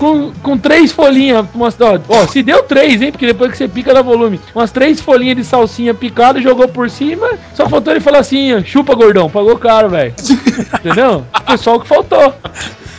[0.00, 1.44] com, com três folhinhas.
[1.54, 3.12] Umas, ó, ó, se deu três, hein?
[3.12, 4.40] Porque depois que você pica dá volume.
[4.54, 7.28] Umas três folhinhas de salsinha picada, jogou por cima.
[7.54, 10.14] Só faltou ele falar assim: ó, chupa, gordão, pagou caro, velho.
[10.82, 11.24] Entendeu?
[11.46, 12.34] Foi só o que faltou.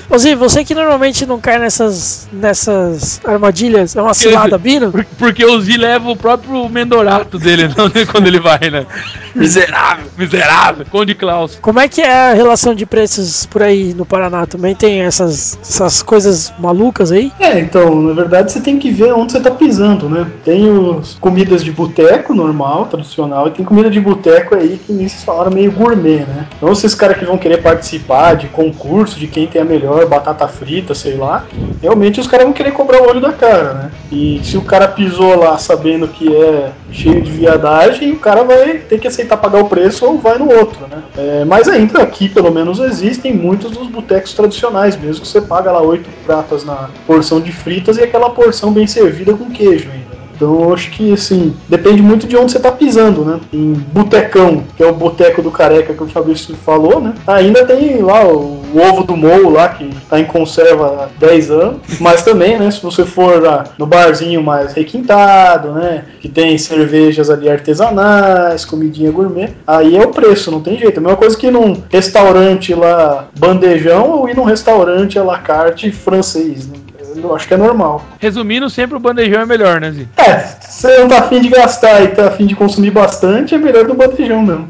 [0.09, 4.91] Ô Zi, você que normalmente não cai nessas, nessas armadilhas, é uma cilada, Bino?
[4.91, 8.85] Por- Porque o Z leva o próprio mendorato dele não, quando ele vai, né?
[9.35, 10.85] Miserável, miserável.
[10.89, 11.57] Conde Klaus.
[11.61, 14.45] Como é que é a relação de preços por aí no Paraná?
[14.45, 17.31] Também tem essas, essas coisas malucas aí?
[17.39, 20.27] É, então, na verdade você tem que ver onde você tá pisando, né?
[20.43, 25.07] Tem os comidas de boteco normal, tradicional, e tem comida de boteco aí que nem
[25.07, 26.47] vocês falaram meio gourmet, né?
[26.57, 30.47] Então esses caras que vão querer participar de concurso de quem tem a melhor batata
[30.47, 31.45] frita, sei lá,
[31.81, 33.91] realmente os caras vão querer cobrar o olho da cara, né?
[34.11, 38.73] E se o cara pisou lá sabendo que é cheio de viadagem, o cara vai
[38.79, 41.03] ter que aceitar pagar o preço ou vai no outro, né?
[41.17, 45.71] É, mas ainda aqui, pelo menos, existem muitos dos botecos tradicionais mesmo, que você paga
[45.71, 50.11] lá oito pratas na porção de fritas e aquela porção bem servida com queijo ainda.
[50.35, 53.39] Então acho que assim, depende muito de onde você tá pisando, né?
[53.53, 57.13] Em Botecão, que é o boteco do careca que o Fabrício falou, né?
[57.27, 61.51] Ainda tem lá o, o ovo do Mou lá, que tá em conserva há 10
[61.51, 61.81] anos.
[61.99, 66.05] Mas também, né, se você for lá no barzinho mais requintado, né?
[66.19, 70.99] Que tem cervejas ali artesanais, comidinha gourmet, aí é o preço, não tem jeito.
[70.99, 75.91] A mesma coisa que num restaurante lá bandejão ou ir num restaurante à la carte
[75.91, 76.75] francês, né?
[77.15, 78.01] Eu acho que é normal.
[78.21, 80.07] Resumindo, sempre o bandejão é melhor, né, Zi?
[80.15, 83.57] É, se você não tá afim de gastar e tá afim de consumir bastante, é
[83.57, 84.67] melhor do bandejão mesmo.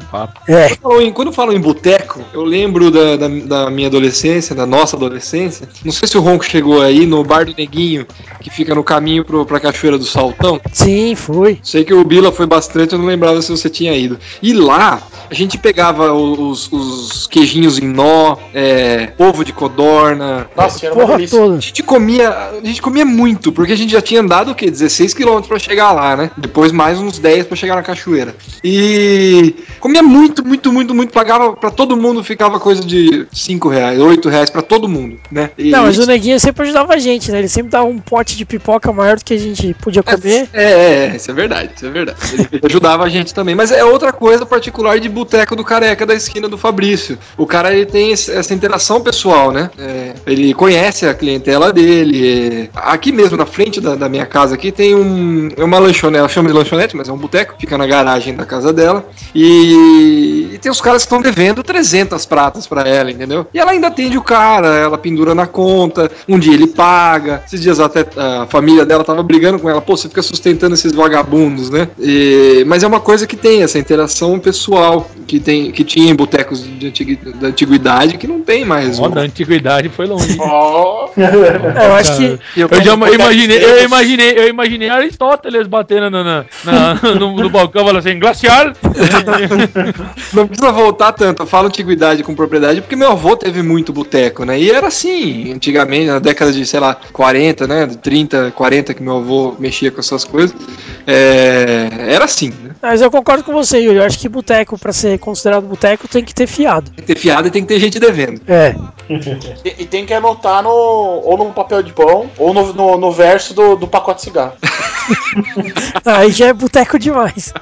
[0.48, 0.74] É.
[0.76, 5.68] Quando eu falo em- boteco, eu lembro da, da, da minha adolescência, da nossa adolescência.
[5.84, 8.06] Não sei se o Ronco chegou aí no Bar do Neguinho,
[8.40, 10.60] que fica no caminho pro, pra Cachoeira do Saltão.
[10.72, 11.58] Sim, foi.
[11.62, 14.18] Sei que o Bila foi bastante, eu não lembrava se você tinha ido.
[14.42, 20.46] E lá, a gente pegava os, os queijinhos em nó, é, ovo de codorna.
[20.56, 21.38] Nossa, era uma delícia.
[21.38, 21.56] toda.
[21.56, 24.70] A gente comia, a gente comia muito, porque a gente já tinha andado o quê?
[24.70, 26.30] 16 km pra chegar lá, né?
[26.36, 28.34] Depois mais uns 10 pra chegar na cachoeira.
[28.62, 33.98] E comia muito, muito, muito, muito, pagava pra todo mundo, ficava coisa de 5 reais,
[33.98, 35.50] 8 reais pra todo mundo, né?
[35.58, 37.38] E Não, mas o Neguinho sempre ajudava a gente, né?
[37.38, 40.48] Ele sempre dava um pote de pipoca maior do que a gente podia comer.
[40.52, 42.18] É, é, é, isso é verdade, isso é verdade.
[42.52, 43.54] Ele ajudava a gente também.
[43.54, 47.18] Mas é outra coisa particular de boteco do careca da esquina do Fabrício.
[47.36, 49.70] O cara ele tem essa interação pessoal, né?
[49.78, 52.68] É, ele conhece a clientela dele.
[52.74, 52.78] é.
[52.92, 56.28] Aqui mesmo, na frente da, da minha casa, aqui tem um, é uma lanchonete, ela
[56.28, 59.04] chama de lanchonete, mas é um boteco, fica na garagem da casa dela.
[59.34, 63.46] E, e tem os caras que estão devendo 300 pratas pra ela, entendeu?
[63.52, 67.42] E ela ainda atende o cara, ela pendura na conta, um dia ele paga.
[67.46, 70.92] Esses dias até a família dela tava brigando com ela, pô, você fica sustentando esses
[70.92, 71.88] vagabundos, né?
[71.98, 76.14] E- mas é uma coisa que tem, essa interação pessoal que, tem, que tinha em
[76.14, 78.98] botecos de antigui- da antiguidade que não tem mais.
[78.98, 80.36] Ó, da antiguidade foi longe.
[80.40, 82.38] Ó, É, eu acho que.
[82.56, 87.50] Eu- Eu já imaginei, eu imaginei, eu imaginei Aristóteles batendo na, na- na- no, no
[87.50, 88.72] balcão falando assim, glaciar.
[90.32, 94.44] Não precisa voltar tanto, eu falo antiguidade com propriedade, porque meu avô teve muito boteco,
[94.44, 94.58] né?
[94.58, 97.86] E era assim, antigamente, na década de, sei lá, 40, né?
[97.86, 100.54] De 30, 40 que meu avô mexia com essas coisas.
[101.06, 102.70] É, era assim, né?
[102.80, 103.98] Mas eu concordo com você, Yuri.
[103.98, 106.90] Eu acho que boteco, pra ser considerado boteco, tem que ter fiado.
[106.90, 108.40] Tem que ter fiado e tem que ter gente devendo.
[108.48, 108.74] É.
[109.64, 113.11] e, e tem que anotar no, ou no papel de pão ou no, no, no
[113.12, 114.52] verso do, do pacote de cigarro.
[116.04, 117.52] Aí já é boteco demais.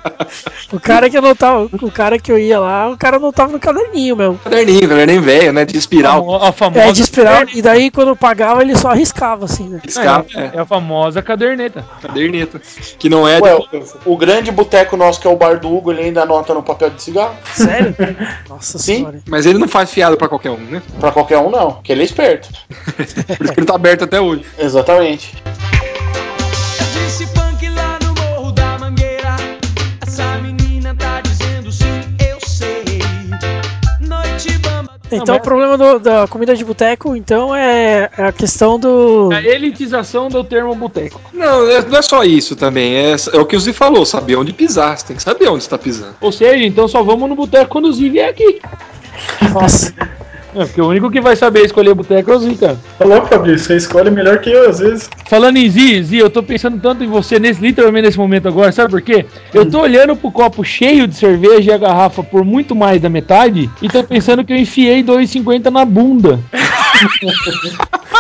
[0.73, 4.17] O cara que anotava, o cara que eu ia lá, o cara anotava no caderninho
[4.17, 4.39] mesmo.
[4.43, 5.65] Caderninho, caderninho velho, né?
[5.65, 6.43] De espiral.
[6.43, 9.81] A famosa É de espiral, e daí quando eu pagava ele só arriscava, assim, né?
[9.87, 11.85] Escapa, É, é, é a famosa caderneta.
[12.01, 12.61] caderneta.
[12.99, 13.99] Que não é de Ué, cobrança.
[14.05, 16.91] o grande boteco nosso, que é o bar do Hugo, ele ainda anota no papel
[16.91, 17.35] de cigarro.
[17.55, 17.95] Sério?
[18.49, 18.97] Nossa Sim.
[18.97, 19.21] senhora.
[19.29, 20.83] Mas ele não faz fiado pra qualquer um, né?
[20.99, 22.49] Pra qualquer um, não, que ele é esperto.
[22.97, 23.05] Por
[23.45, 24.45] isso que ele tá aberto até hoje.
[24.59, 25.35] Exatamente.
[35.17, 39.31] Então mas- o problema do- da comida de boteco, então, é a questão do.
[39.33, 41.21] A elitização do termo boteco.
[41.33, 42.95] Não, é- não é só isso também.
[42.95, 44.97] É, é o que o Zi falou, saber onde pisar.
[44.97, 46.15] Você tem que saber onde você tá pisando.
[46.21, 48.61] Ou seja, então só vamos no boteco quando o Zi vier aqui.
[49.53, 49.95] Nossa.
[50.55, 52.79] É, porque o único que vai saber escolher boteco é o Zi, cara.
[52.99, 53.67] Tá louco, Fabrício?
[53.67, 55.09] Você escolhe melhor que eu, às vezes.
[55.29, 58.73] Falando em Zi, Zi, eu tô pensando tanto em você nesse, literalmente nesse momento agora,
[58.73, 59.27] sabe por quê?
[59.55, 63.09] Eu tô olhando pro copo cheio de cerveja e a garrafa por muito mais da
[63.09, 66.41] metade e tô pensando que eu enfiei 2,50 na bunda.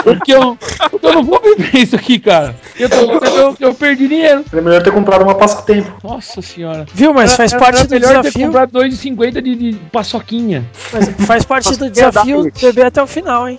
[0.04, 0.56] Porque, eu,
[0.90, 2.54] porque eu não vou beber isso aqui, cara.
[2.78, 4.44] Eu, tô, eu, eu perdi dinheiro.
[4.52, 5.92] É melhor ter comprado uma passatempo.
[6.02, 6.86] Nossa senhora.
[6.94, 7.12] Viu?
[7.12, 8.46] Mas faz Era- parte era do melhor ter desafio.
[8.46, 10.64] comprado 2,50 de, de paçoquinha.
[10.92, 13.58] Mas faz parte do desafio beber até o final, hein?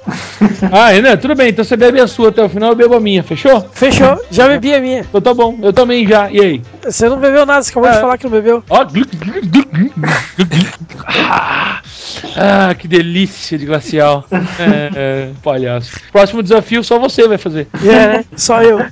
[0.72, 1.16] Ah, né?
[1.18, 3.62] Tudo bem, então você bebe a sua até o final, eu bebo a minha, fechou?
[3.74, 4.20] Fechou?
[4.32, 5.02] Já bebi a minha.
[5.02, 6.32] Então tá bom, eu também já.
[6.32, 6.62] E aí?
[6.84, 8.02] Você não bebeu nada, você acabou de É.
[8.02, 8.64] falar que não bebeu.
[8.70, 8.86] Ó.
[11.18, 11.82] Ah,
[12.36, 14.26] Ah, que delícia de glacial.
[14.32, 14.38] É,
[14.96, 15.11] é,
[15.44, 16.00] palhaço.
[16.12, 17.68] Próximo desafio só você vai fazer.
[17.84, 18.26] É, né?
[18.36, 18.80] Só eu.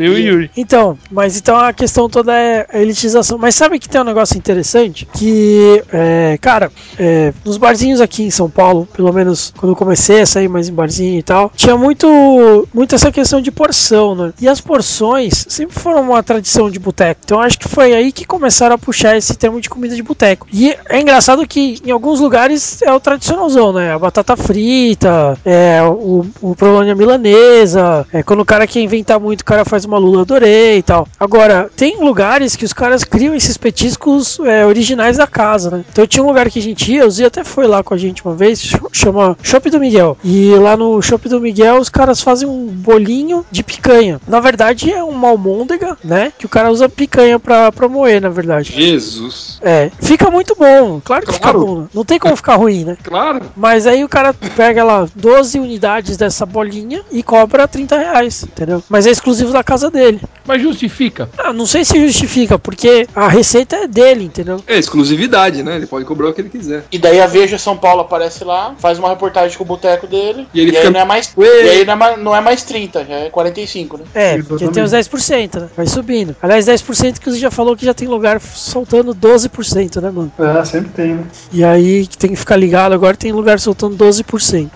[0.00, 0.50] Você e o Yuri.
[0.56, 3.36] Então, mas então a questão toda é a elitização.
[3.36, 5.06] Mas sabe que tem um negócio interessante?
[5.06, 10.22] Que, é, cara, é, nos barzinhos aqui em São Paulo, pelo menos quando eu comecei
[10.22, 14.32] a sair mais em barzinho e tal, tinha muito, muito essa questão de porção, né?
[14.40, 17.20] E as porções sempre foram uma tradição de boteco.
[17.24, 20.46] Então acho que foi aí que começaram a puxar esse termo de comida de boteco.
[20.52, 23.92] E é engraçado que em alguns lugares é o tradicionalzão, né?
[23.92, 29.40] A batata frita, é o, o provolone milanesa, é quando o cara quer inventar muito,
[29.40, 31.06] o cara faz uma lula adorei e tal.
[31.18, 35.84] Agora, tem lugares que os caras criam esses petiscos é, originais da casa, né?
[35.90, 37.98] Então tinha um lugar que a gente ia, o Zia até foi lá com a
[37.98, 40.16] gente uma vez, ch- chama Shop do Miguel.
[40.24, 44.20] E lá no Shop do Miguel os caras fazem um bolinho de picanha.
[44.26, 46.32] Na verdade é uma almôndega, né?
[46.38, 48.72] Que o cara usa picanha pra, pra moer, na verdade.
[48.72, 49.58] Jesus.
[49.62, 51.66] É, fica muito bom, claro que fica Claro.
[51.66, 51.80] bom.
[51.82, 51.86] né?
[51.94, 52.96] Não tem como ficar ruim, né?
[53.02, 53.40] Claro.
[53.56, 58.82] Mas aí o cara pega lá 12 unidades dessa bolinha e cobra 30 reais, entendeu?
[58.88, 60.20] Mas é exclusivo da casa dele.
[60.46, 61.28] Mas justifica.
[61.38, 64.62] Ah, não sei se justifica, porque a receita é dele, entendeu?
[64.66, 65.76] É exclusividade, né?
[65.76, 66.84] Ele pode cobrar o que ele quiser.
[66.92, 70.46] E daí a Veja São Paulo aparece lá, faz uma reportagem com o boteco dele.
[70.52, 71.32] E ele aí fica- não é mais.
[71.36, 71.46] Ué.
[71.64, 74.04] E aí não é mais, não é mais 30, já é 45, né?
[74.14, 75.68] É, porque tem os 10%, né?
[75.76, 76.34] Vai subindo.
[76.42, 80.32] Aliás, 10% que você já falou que já tem lugar soltando 12%, né, mano?
[80.38, 81.24] É, sempre tem, né?
[81.52, 84.68] E aí que tem que ficar ligado, agora tem lugar soltando 12%.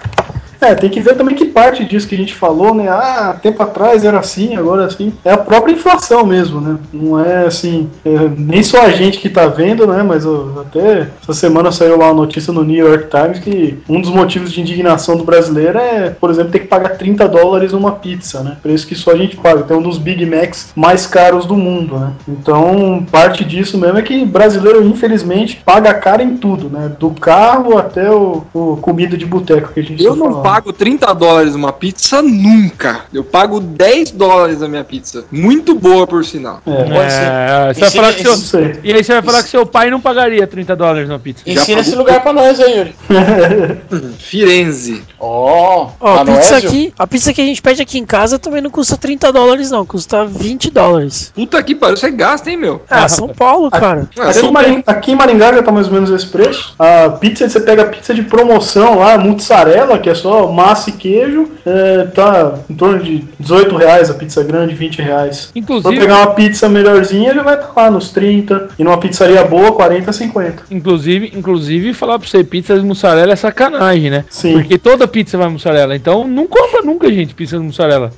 [0.64, 2.88] É, tem que ver também que parte disso que a gente falou, né?
[2.88, 5.12] Ah, tempo atrás era assim, agora é assim.
[5.24, 6.78] É a própria inflação mesmo, né?
[6.92, 10.02] Não é assim, é, nem só a gente que tá vendo, né?
[10.02, 14.00] Mas ó, até essa semana saiu lá uma notícia no New York Times que um
[14.00, 17.92] dos motivos de indignação do brasileiro é, por exemplo, ter que pagar 30 dólares numa
[17.92, 18.56] pizza, né?
[18.62, 19.64] Preço que só a gente paga.
[19.64, 22.12] Tem um dos Big Macs mais caros do mundo, né?
[22.26, 26.90] Então, parte disso mesmo é que brasileiro, infelizmente, paga caro em tudo, né?
[26.98, 30.42] Do carro até o, o comida de boteco que a gente Eu tá não falando.
[30.54, 33.06] Pago 30 dólares uma pizza nunca.
[33.12, 35.24] Eu pago 10 dólares a minha pizza.
[35.32, 36.62] Muito boa, por sinal.
[36.64, 37.22] É, Pode ser.
[37.24, 40.00] É, você vai falar que seu, e aí você vai falar que seu pai não
[40.00, 41.42] pagaria 30 dólares na pizza.
[41.44, 42.94] Ensina esse lugar pra nós aí, Yuri.
[44.18, 45.02] Firenze.
[45.18, 48.60] Ó, Ó, a pizza aqui, a pizza que a gente pede aqui em casa também
[48.60, 51.32] não custa 30 dólares, não, custa 20 dólares.
[51.34, 52.80] Puta que pariu, você gasta, hein, meu?
[52.88, 54.08] Ah, São Paulo, cara.
[54.16, 56.74] Ah, Aqui, São em Maringá, aqui em Maringá já tá mais ou menos esse preço.
[56.78, 60.92] A pizza, você pega a pizza de promoção lá, mussarela, que é só massa e
[60.92, 65.50] queijo, é, tá em torno de 18 reais a pizza grande, 20 reais.
[65.52, 68.68] Se Inclusive, pegar uma pizza melhorzinha, já vai estar lá nos 30.
[68.78, 70.62] E numa pizzaria boa, 40, 50.
[70.70, 74.24] inclusive, inclusive, falar pra você, pizza de mussarela é sacanagem, né?
[74.28, 74.54] Sim.
[74.54, 75.94] Porque toda pizza vai mussarela.
[75.96, 78.12] Então não compra nunca, gente, pizza de mussarela.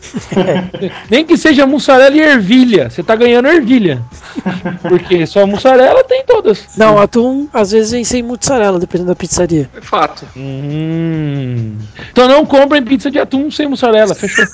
[1.10, 2.90] Nem que seja mussarela e ervilha.
[2.90, 4.02] Você tá ganhando ervilha.
[4.82, 6.66] Porque só mussarela tem todas.
[6.76, 9.68] Não, atum às vezes vem sem mussarela, dependendo da pizzaria.
[9.76, 10.26] É fato.
[10.36, 11.75] Hum.
[12.16, 14.46] Então não comprem pizza de atum sem mussarela, fechou.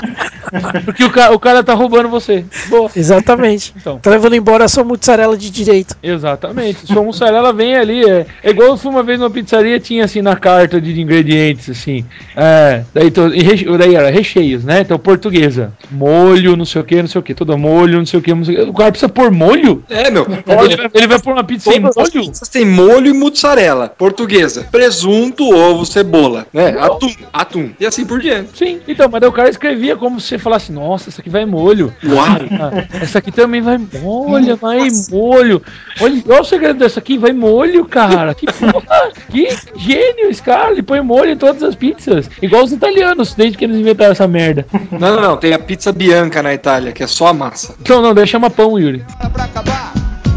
[0.84, 2.44] Porque o, ca- o cara tá roubando você.
[2.68, 2.90] Boa.
[2.94, 3.72] Exatamente.
[3.74, 3.98] Então.
[3.98, 5.96] Tá levando embora a sua mussarela de direito.
[6.02, 6.86] Exatamente.
[6.86, 8.04] Sua mussarela vem ali.
[8.04, 11.70] É, é igual eu fui uma vez numa pizzaria, tinha assim na carta de ingredientes,
[11.70, 12.04] assim.
[12.36, 14.80] É, daí, e reche- daí era recheios, né?
[14.80, 15.72] Então portuguesa.
[15.90, 17.32] Molho, não sei o que, não sei o que.
[17.34, 18.34] Toda molho, não sei o que.
[18.34, 18.70] Não sei o que.
[18.72, 19.82] O cara precisa pôr molho?
[19.88, 20.26] É, meu.
[20.28, 22.32] Ele vai, ele vai pôr uma pizza sem molho?
[22.52, 23.88] têm molho e mussarela.
[23.88, 24.66] Portuguesa.
[24.70, 26.46] Presunto, ovo, cebola.
[26.52, 26.74] Né?
[26.94, 27.14] Atum.
[27.32, 27.70] Atum.
[27.78, 28.56] E assim por diante.
[28.56, 28.80] Sim.
[28.88, 31.94] Então, mas daí o cara escrevia como se você falasse, nossa, essa aqui vai molho.
[32.04, 32.26] Uau.
[32.26, 35.62] Ah, essa aqui também vai molho, vai molho.
[36.00, 38.34] Olha, olha o segredo dessa aqui, vai molho, cara.
[38.34, 40.72] Que porra, que gênio esse cara.
[40.72, 42.30] Ele põe molho em todas as pizzas.
[42.40, 44.66] Igual os italianos, desde que eles inventaram essa merda.
[44.90, 45.36] Não, não, não.
[45.36, 47.74] Tem a pizza bianca na Itália, que é só a massa.
[47.80, 49.04] Então, não, deixa chama pão, Yuri.
[49.32, 49.92] Pra acabar.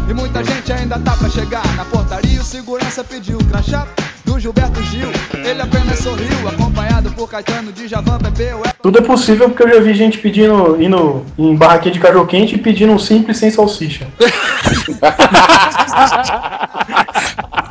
[0.08, 1.64] E muita gente ainda tá pra chegar.
[1.76, 3.86] Na portaria o segurança pediu crachá
[4.34, 5.08] do Gilberto Gil.
[5.44, 8.64] Ele apenas sorriu, acompanhado por Caetano de Javan, bebeu.
[8.82, 12.56] Tudo é possível porque eu já vi gente pedindo, indo em barraquinha de cachorro quente
[12.56, 14.08] e pedindo um simples sem salsicha.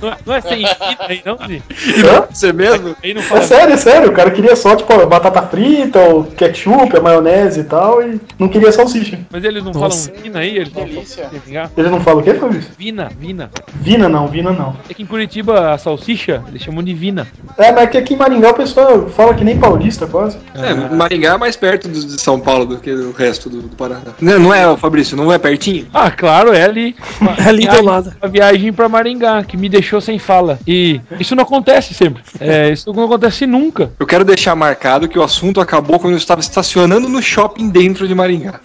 [0.00, 1.62] Não, é- não é sem esquina aí, não, Zi?
[2.04, 2.24] Hã?
[2.30, 2.94] Você mesmo?
[3.02, 4.10] Aí não É sério, é sério.
[4.10, 8.20] O cara queria só, tipo, a batata frita, o ketchup, a maionese e tal, e
[8.38, 9.18] não queria salsicha.
[9.30, 10.08] Mas eles não Nossa.
[10.10, 10.56] falam vina aí?
[10.56, 11.30] Eles falam Delícia.
[11.46, 12.70] Vina, Ele não fala o quê, Fabrício?
[12.78, 13.50] vina, vina.
[13.74, 14.76] Vina não, Vina não.
[14.88, 17.26] É que em Curitiba a salsicha eles chamam de vina.
[17.58, 20.38] É, mas é que aqui em Maringá o pessoal fala que nem paulista, quase.
[20.54, 24.00] É, Maringá é mais perto de São Paulo do que o resto do, do Paraná.
[24.20, 25.16] Não, não é, Fabrício?
[25.16, 25.86] Não é pertinho?
[25.92, 26.94] Ah, claro, é ali.
[27.44, 28.12] É ali do lado.
[28.22, 30.58] Uma viagem pra Maringá, que me deixou sem fala.
[30.66, 32.22] E isso não acontece sempre.
[32.40, 33.90] É, isso não acontece nunca.
[33.98, 38.06] Eu quero deixar marcado que o assunto acabou quando eu estava estacionando no shopping dentro
[38.06, 38.60] de Maringá.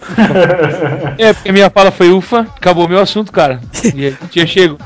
[1.18, 3.60] É, porque minha fala foi ufa, acabou meu assunto, cara.
[3.94, 4.78] E aí tinha chego.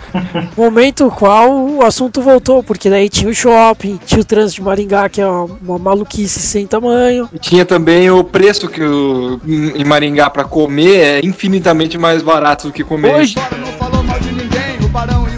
[0.57, 5.09] Momento qual o assunto voltou, porque daí tinha o shopping, tinha o trânsito de Maringá,
[5.09, 7.28] que é uma, uma maluquice sem tamanho.
[7.33, 12.22] E tinha também o preço que o, em em Maringá para comer é infinitamente mais
[12.22, 13.14] barato do que comer.
[13.14, 13.35] Hoje,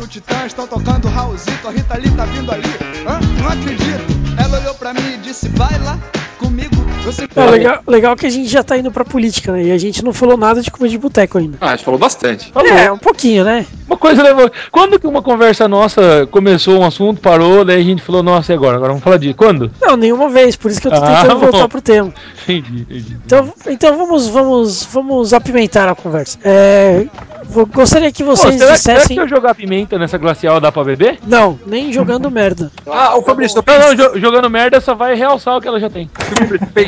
[0.06, 1.66] O Barão e o Titã estão tocando Raulzito.
[1.66, 2.68] A Rita Lee tá vindo ali.
[3.06, 3.18] Hã?
[3.40, 4.40] Não acredito.
[4.42, 5.98] Ela olhou pra mim e disse: Vai lá
[6.38, 6.85] comigo.
[7.06, 9.62] Você É, legal, legal que a gente já tá indo pra política, né?
[9.64, 11.56] E a gente não falou nada de comida de boteco ainda.
[11.60, 12.52] Ah, a gente falou bastante.
[12.54, 13.64] É, um pouquinho, né?
[13.86, 14.50] uma coisa levou.
[14.72, 18.56] Quando que uma conversa nossa começou um assunto, parou, daí a gente falou, nossa, e
[18.56, 18.76] agora?
[18.76, 19.32] Agora vamos falar de.
[19.34, 19.70] Quando?
[19.80, 21.50] Não, nenhuma vez, por isso que eu tô Ah, tentando bom.
[21.50, 22.12] voltar pro tema.
[22.42, 23.16] Entendi, entendi.
[23.24, 26.38] Então, então vamos, vamos, vamos apimentar a conversa.
[26.44, 27.06] É,
[27.44, 29.16] vou- gostaria que Pô, vocês será, será que dissessem.
[29.16, 31.18] se eu jogar pimenta nessa glacial dá pra beber?
[31.26, 32.70] Não, nem jogando merda.
[32.88, 35.78] Ah, o Fabrício, eu Não, não, jo- jogando merda só vai realçar o que ela
[35.78, 36.10] já tem.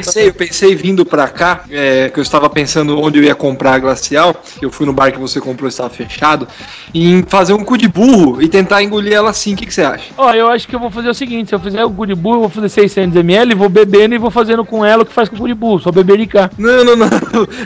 [0.09, 3.75] Pensei, eu pensei vindo pra cá, é, que eu estava pensando onde eu ia comprar
[3.75, 6.49] a glacial, eu fui no bar que você comprou estava fechado,
[6.95, 9.55] em fazer um cu de burro e tentar engolir ela assim.
[9.55, 10.11] O que, que você acha?
[10.17, 12.41] Ó, eu acho que eu vou fazer o seguinte: se eu fizer o Guribu, eu
[12.41, 15.39] vou fazer 600ml, vou bebendo e vou fazendo com ela o que faz com o
[15.39, 16.51] Guribu, só bebericar.
[16.59, 17.09] Não, não, não.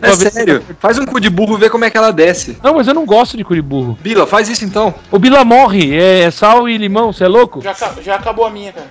[0.03, 0.63] É sério.
[0.79, 2.57] Faz um cu de burro e vê como é que ela desce.
[2.63, 3.99] Não, mas eu não gosto de Curiburro.
[4.01, 4.95] Bila, faz isso então.
[5.11, 7.61] O Bila morre, é, é sal e limão, você é louco?
[7.61, 8.89] Já, já acabou a minha, cara.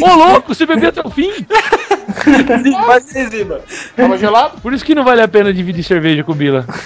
[0.00, 1.30] Ô, louco, você bebeu até o fim.
[3.00, 3.60] Ziba.
[3.96, 4.60] Tava gelado?
[4.60, 6.64] Por isso que não vale a pena dividir cerveja com o Bila.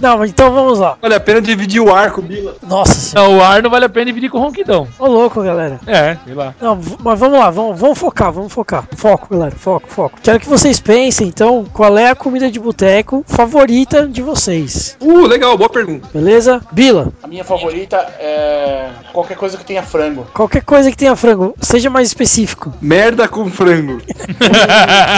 [0.00, 0.96] Não, mas então vamos lá.
[1.02, 2.54] Vale a pena dividir o arco, Bila.
[2.62, 3.28] Nossa senhora.
[3.28, 4.86] Não, o ar não vale a pena dividir com o ronquidão.
[4.96, 5.80] Ô louco, galera.
[5.88, 6.54] É, sei lá.
[6.60, 8.84] Não, mas vamos lá, vamos, vamos focar, vamos focar.
[8.96, 10.20] Foco, galera, foco, foco.
[10.22, 14.96] Quero que vocês pensem, então, qual é a comida de boteco favorita de vocês.
[15.00, 16.06] Uh, legal, boa pergunta.
[16.14, 16.60] Beleza?
[16.70, 20.28] Bila, A minha favorita é qualquer coisa que tenha frango.
[20.32, 22.72] qualquer coisa que tenha frango, seja mais específico.
[22.80, 24.00] Merda com frango.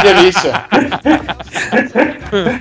[0.02, 0.64] Que delícia.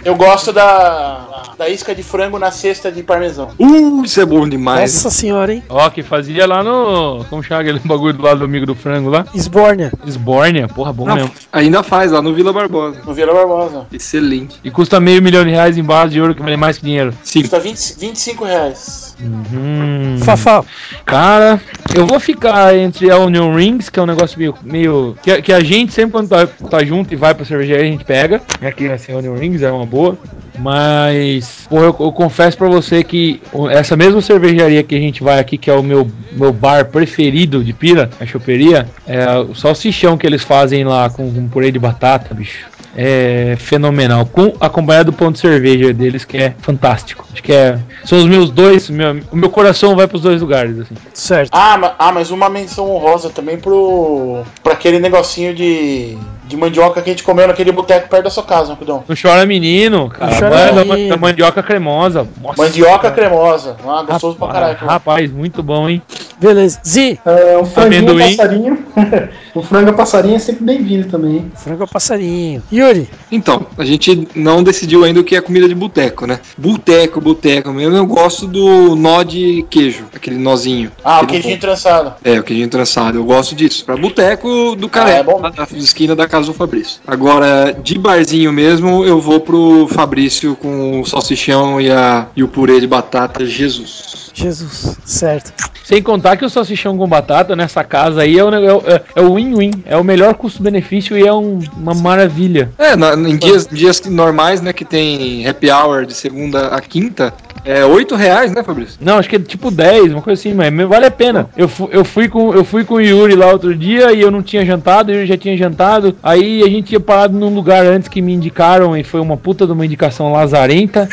[0.04, 3.50] Eu gosto da, da isca de frango na cesta de parmesão.
[3.60, 4.94] Uh, isso é bom demais.
[4.94, 5.64] Nossa senhora, hein?
[5.70, 7.24] Ó, que fazia lá no.
[7.30, 9.26] Como chama aquele bagulho do lado do amigo do frango lá?
[9.34, 9.92] Esbórnia.
[10.06, 11.32] Esbórnia, porra, bom Ah, mesmo.
[11.52, 13.02] ainda faz lá no Vila Barbosa.
[13.06, 13.86] No Vila Barbosa.
[13.94, 14.56] Excelente.
[14.64, 17.14] E custa meio milhão de reais em base de ouro que vale mais que dinheiro.
[17.24, 17.42] Sim.
[17.42, 19.16] Custa 20, 25 reais.
[19.22, 20.18] Hum.
[20.24, 20.64] Fafá,
[21.06, 21.60] Cara,
[21.96, 24.56] eu vou ficar entre a Onion Rings, que é um negócio meio.
[24.64, 27.84] meio que, a- que a gente sempre quando tá, tá junto e vai pra cervejaria
[27.88, 28.42] a gente pega.
[28.62, 30.18] Aqui assim, Onion Rings é uma boa.
[30.58, 35.40] Mas, pô, eu, eu confesso pra você que essa mesma cervejaria que a gente vai
[35.40, 40.18] aqui, que é o meu, meu bar preferido de pira, a choperia, é o salsichão
[40.18, 42.68] que eles fazem lá com, com purê de batata, bicho.
[42.96, 44.26] É fenomenal.
[44.26, 47.26] Com acompanhado do pão de cerveja deles, que é fantástico.
[47.32, 47.80] Acho que é.
[48.04, 48.90] São os meus dois.
[48.90, 50.96] Meu, o meu coração vai pros dois lugares, assim.
[51.14, 51.50] certo.
[51.54, 54.44] Ah, ah, mas uma menção honrosa também pro.
[54.64, 56.18] pra aquele negocinho de.
[56.50, 59.04] De mandioca que a gente comeu naquele boteco perto da sua casa, Rapidão.
[59.08, 60.32] Não chora menino, cara.
[60.32, 61.10] Não chora da, menino.
[61.10, 62.28] da mandioca cremosa.
[62.42, 63.14] Nossa, Mandioca cara.
[63.14, 63.78] cremosa.
[63.88, 64.88] Ah, gostoso pra Rapaz, caralho.
[64.92, 66.02] rapaz, muito bom, hein?
[66.40, 66.80] Beleza.
[66.86, 68.36] Zi, É, um franguinho Amendoim.
[68.38, 68.86] passarinho.
[69.56, 71.52] o frango a passarinho é sempre bem-vindo também.
[71.56, 72.64] frango a passarinho.
[72.72, 76.40] Yuri, Então, a gente não decidiu ainda o que é comida de boteco, né?
[76.58, 80.92] Boteco, boteco mesmo, eu gosto do nó de queijo, aquele nozinho.
[81.04, 82.14] Ah, o queijinho trançado.
[82.24, 83.84] É, o queijinho trançado, eu gosto disso.
[83.86, 85.42] Pra boteco do Ah, Caré, é bom.
[85.42, 87.02] da esquina da casa do Fabrício.
[87.08, 92.48] Agora, de barzinho mesmo, eu vou pro Fabrício com o salsichão e, a, e o
[92.48, 94.30] purê de batata Jesus.
[94.34, 95.54] Jesus, certo.
[95.84, 99.34] Sem contar que o salsichão com batata nessa casa aí é o é, é o
[99.36, 99.72] win-win.
[99.86, 102.72] É o melhor custo-benefício e é um- uma maravilha.
[102.78, 107.34] É, na- em dias, dias normais, né, que tem happy hour de segunda a quinta,
[107.66, 108.98] é 8 reais, né, Fabrício?
[109.02, 111.50] Não, acho que é tipo 10, uma coisa assim, mas vale a pena.
[111.58, 114.32] Eu, fu- eu, fui com, eu fui com o Yuri lá outro dia e eu
[114.32, 116.16] não tinha jantado, Yuri já tinha jantado.
[116.24, 119.66] Aí a gente tinha parado num lugar antes que me indicaram e foi uma puta
[119.66, 121.08] de uma indicação lazarenta.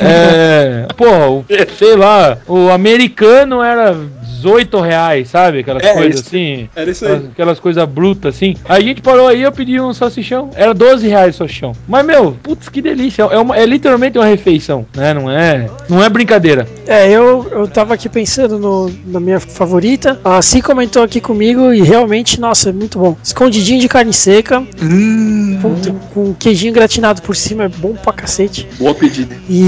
[0.00, 1.44] É, pô,
[1.76, 3.96] sei lá, o americano era
[4.36, 5.58] 18 reais, sabe?
[5.60, 6.28] Aquelas É, coisas isso.
[6.28, 6.68] assim.
[6.76, 8.54] Era isso Aquelas, aquelas coisas brutas assim.
[8.68, 10.50] Aí a gente parou aí eu pedi um salsichão.
[10.54, 11.72] Era 12 reais o salsichão.
[11.88, 13.22] Mas, meu, putz, que delícia.
[13.24, 15.12] É, uma, é literalmente uma refeição, né?
[15.12, 16.66] Não é, não é brincadeira.
[16.86, 20.20] É, eu, eu tava aqui pensando no, na minha favorita.
[20.24, 23.16] A Si comentou aqui comigo e realmente, nossa, é muito bom.
[23.22, 28.66] Escondidinho de carne seca, Hum, puta, com queijinho gratinado por cima, é bom pra cacete.
[28.78, 29.36] boa pedida.
[29.48, 29.67] E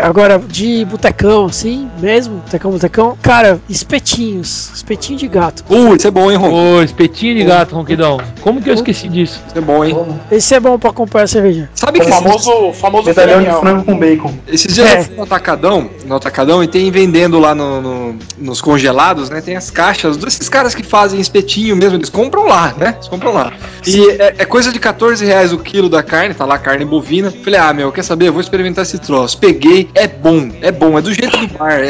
[0.00, 4.70] agora, de botecão, assim, mesmo, botecão, botecão, cara, espetinho espetinhos.
[4.74, 5.64] Espetinho de gato.
[5.68, 6.78] Uh, isso é bom, hein, Ron?
[6.78, 8.18] Ô, espetinho de gato, Ronquidão.
[8.40, 9.40] Como que eu esqueci disso?
[9.46, 9.96] Isso é bom, hein?
[10.30, 11.68] Esse é bom pra acompanhar a cerveja.
[11.74, 14.32] Sabe O que famoso, o famoso Medalhão de frango com bacon.
[14.48, 14.98] Esses dias É.
[15.00, 19.40] eu fui no Atacadão, no Atacadão, e tem vendendo lá no- no- nos congelados, né?
[19.40, 22.94] Tem as caixas desses caras que fazem espetinho mesmo, eles compram lá, né?
[22.96, 23.52] Eles compram lá.
[23.86, 27.32] E é, é coisa de 14 reais o quilo da carne, tá lá carne bovina.
[27.44, 28.28] Falei, ah, meu, quer saber?
[28.28, 29.38] Eu vou experimentar esse troço.
[29.40, 31.72] Peguei, é bom, é bom, é do jeito do bar.
[31.80, 31.86] É,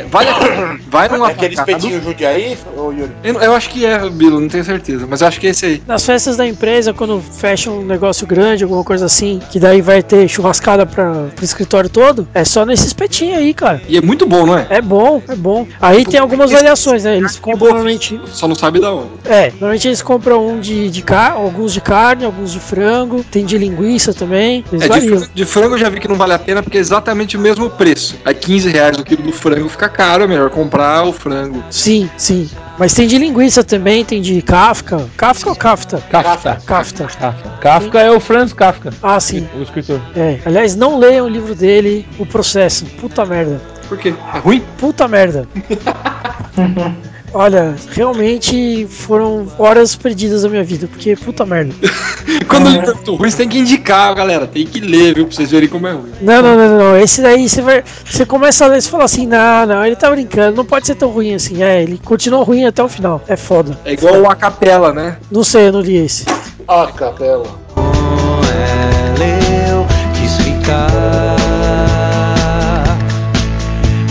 [0.00, 0.80] é- vale a pena.
[0.88, 1.78] Vai num É aquele atacado.
[1.78, 3.10] espetinho Jundiaí, ô Yuri?
[3.24, 5.64] Eu, eu acho que é, Bilo, não tenho certeza, mas eu acho que é esse
[5.66, 5.82] aí.
[5.86, 10.02] Nas festas da empresa, quando fecha um negócio grande, alguma coisa assim, que daí vai
[10.02, 13.80] ter churrascada pra, pro escritório todo, é só nesse espetinho aí, cara.
[13.88, 14.66] E é muito bom, não é?
[14.68, 15.66] É bom, é bom.
[15.80, 17.16] Aí tem algumas variações, né?
[17.16, 18.20] Eles compram normalmente.
[18.26, 19.08] Só não sabe da onde.
[19.24, 23.44] É, normalmente eles compram um de, de carne, alguns de carne, alguns de frango, tem
[23.46, 24.64] de linguiça também.
[24.70, 27.36] Eles É, de, de frango eu já vi que não vale a pena porque exatamente
[27.36, 28.16] o mesmo preço.
[28.24, 31.62] Aí 15 reais o quilo do frango fica caro, é melhor comprar o frango.
[31.70, 32.50] Sim, sim.
[32.78, 35.08] Mas tem de linguiça também, tem de Kafka.
[35.16, 36.02] Kafka ou Kafta?
[36.10, 36.58] Kafka.
[36.66, 37.04] Kafta.
[37.04, 37.48] Kafka.
[37.60, 39.46] Kafka é o Franz Kafka, Ah, sim.
[39.56, 40.00] o escritor.
[40.16, 40.40] É.
[40.44, 42.84] Aliás, não leiam o livro dele, O Processo.
[43.00, 43.60] Puta merda.
[43.88, 44.12] Por quê?
[44.34, 44.62] É ruim?
[44.78, 45.46] Puta merda.
[47.32, 51.72] Olha, realmente foram horas perdidas da minha vida, porque puta merda.
[52.48, 54.46] Quando o livro é muito ruim, você tem que indicar, galera.
[54.46, 55.26] Tem que ler, viu?
[55.26, 56.12] Pra vocês verem como é ruim.
[56.20, 56.96] Não, não, não, não.
[56.96, 57.84] Esse daí você vai.
[58.04, 60.96] Você começa a ler e fala assim, não, não, ele tá brincando, não pode ser
[60.96, 61.62] tão ruim assim.
[61.62, 63.22] É, ele continua ruim até o final.
[63.28, 63.78] É foda.
[63.84, 65.16] É igual a capela, né?
[65.30, 66.24] Não sei, eu não li esse.
[66.66, 67.46] Ah, capela.
[67.74, 69.24] Com ela
[69.68, 70.90] eu quis ficar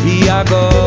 [0.05, 0.78] E agora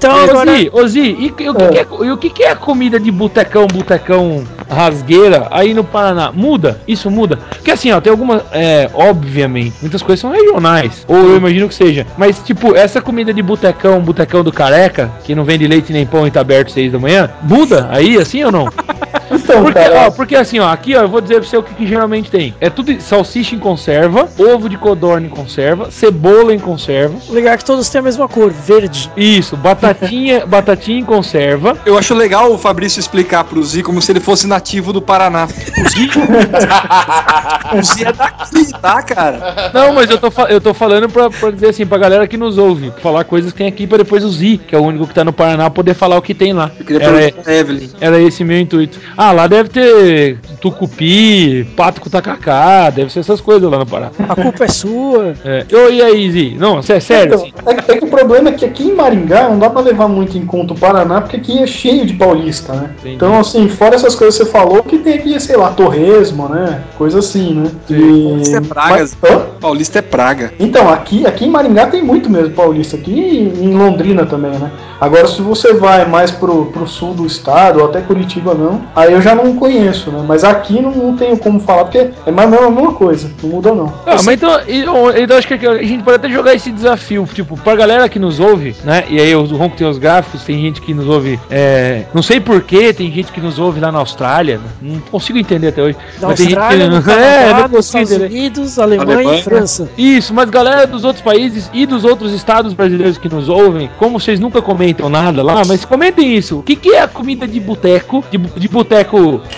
[0.00, 0.50] Então agora.
[0.50, 2.50] Ô Zi, ô Zi, e, e o que, que é, e o que, que é
[2.50, 6.32] a comida de botecão, botecão rasgueira aí no Paraná?
[6.32, 6.80] Muda?
[6.88, 7.36] Isso muda?
[7.36, 11.74] Porque assim, ó, tem algumas, é, obviamente, muitas coisas são regionais, ou eu imagino que
[11.74, 16.06] seja, mas tipo, essa comida de botecão, botecão do careca, que não vende leite nem
[16.06, 18.70] pão e tá aberto seis da manhã, muda aí, assim ou não?
[19.30, 21.62] Então, Porque, cara, ó, porque assim, ó, aqui ó, eu vou dizer pra você o
[21.62, 22.54] que, que geralmente tem.
[22.60, 27.16] É tudo salsicha em conserva, ovo de codorna em conserva, cebola em conserva.
[27.28, 29.10] O legal é que todos têm a mesma cor, verde.
[29.16, 31.76] Isso, batatinha, batatinha em conserva.
[31.86, 35.46] Eu acho legal o Fabrício explicar pro Zi como se ele fosse nativo do Paraná.
[35.46, 36.10] O Zi,
[37.78, 39.70] o Zi é daqui, tá, cara?
[39.72, 42.36] Não, mas eu tô, fa- eu tô falando pra, pra dizer assim, pra galera que
[42.36, 45.06] nos ouve, falar coisas que tem aqui pra depois o Zi, que é o único
[45.06, 46.70] que tá no Paraná, poder falar o que tem lá.
[46.78, 47.88] Eu queria Era, perguntar pra Evelyn.
[48.00, 48.98] era esse meu intuito.
[49.22, 54.10] Ah, lá deve ter tucupi, pato com tacacá, deve ser essas coisas lá no Pará.
[54.26, 55.34] A culpa é sua.
[55.44, 55.66] É.
[55.74, 56.56] Ô, e aí, Zi?
[56.58, 59.46] Não, é sério, Então, é, que- é que o problema é que aqui em Maringá
[59.50, 62.72] não dá pra levar muito em conta o Paraná, porque aqui é cheio de paulista,
[62.72, 62.90] né?
[62.98, 63.16] Entendi.
[63.16, 66.80] Então, assim, fora essas coisas que você falou, que tem aqui, sei lá, torresmo, né?
[66.96, 67.70] Coisa assim, né?
[67.88, 68.90] Paulista é praga.
[68.90, 69.16] Mas-?
[69.60, 70.52] Paulista é praga.
[70.58, 74.70] Então, aqui, aqui em Maringá tem muito mesmo paulista, aqui e em Londrina também, né?
[74.98, 79.09] Agora, se você vai mais pro, pro sul do estado, ou até Curitiba não, aí
[79.12, 80.24] eu já não conheço, né?
[80.26, 83.30] Mas aqui não, não tenho como falar, porque é mais ou menos a mesma coisa,
[83.42, 83.86] não muda não.
[84.06, 87.28] Ah, mas então, e- o- então acho que a gente pode até jogar esse desafio,
[87.32, 89.04] tipo, pra galera que nos ouve, né?
[89.08, 92.40] E aí o Ronco tem os gráficos, tem gente que nos ouve, é, não sei
[92.40, 95.96] porquê, tem gente que nos ouve lá na Austrália, não consigo entender até hoje.
[96.20, 98.24] Da mas tem gente Austrália, que no Canadá, é, não consigo Estados.
[98.26, 99.38] Unidos, Alemanha, Alemanha.
[99.38, 99.88] e França.
[99.96, 104.18] Isso, mas galera dos outros países e dos outros estados brasileiros que nos ouvem, como
[104.20, 106.58] vocês nunca comentam nada lá, mas comentem isso.
[106.58, 108.24] O que, que é a comida de boteco?
[108.30, 108.90] De, de boteco,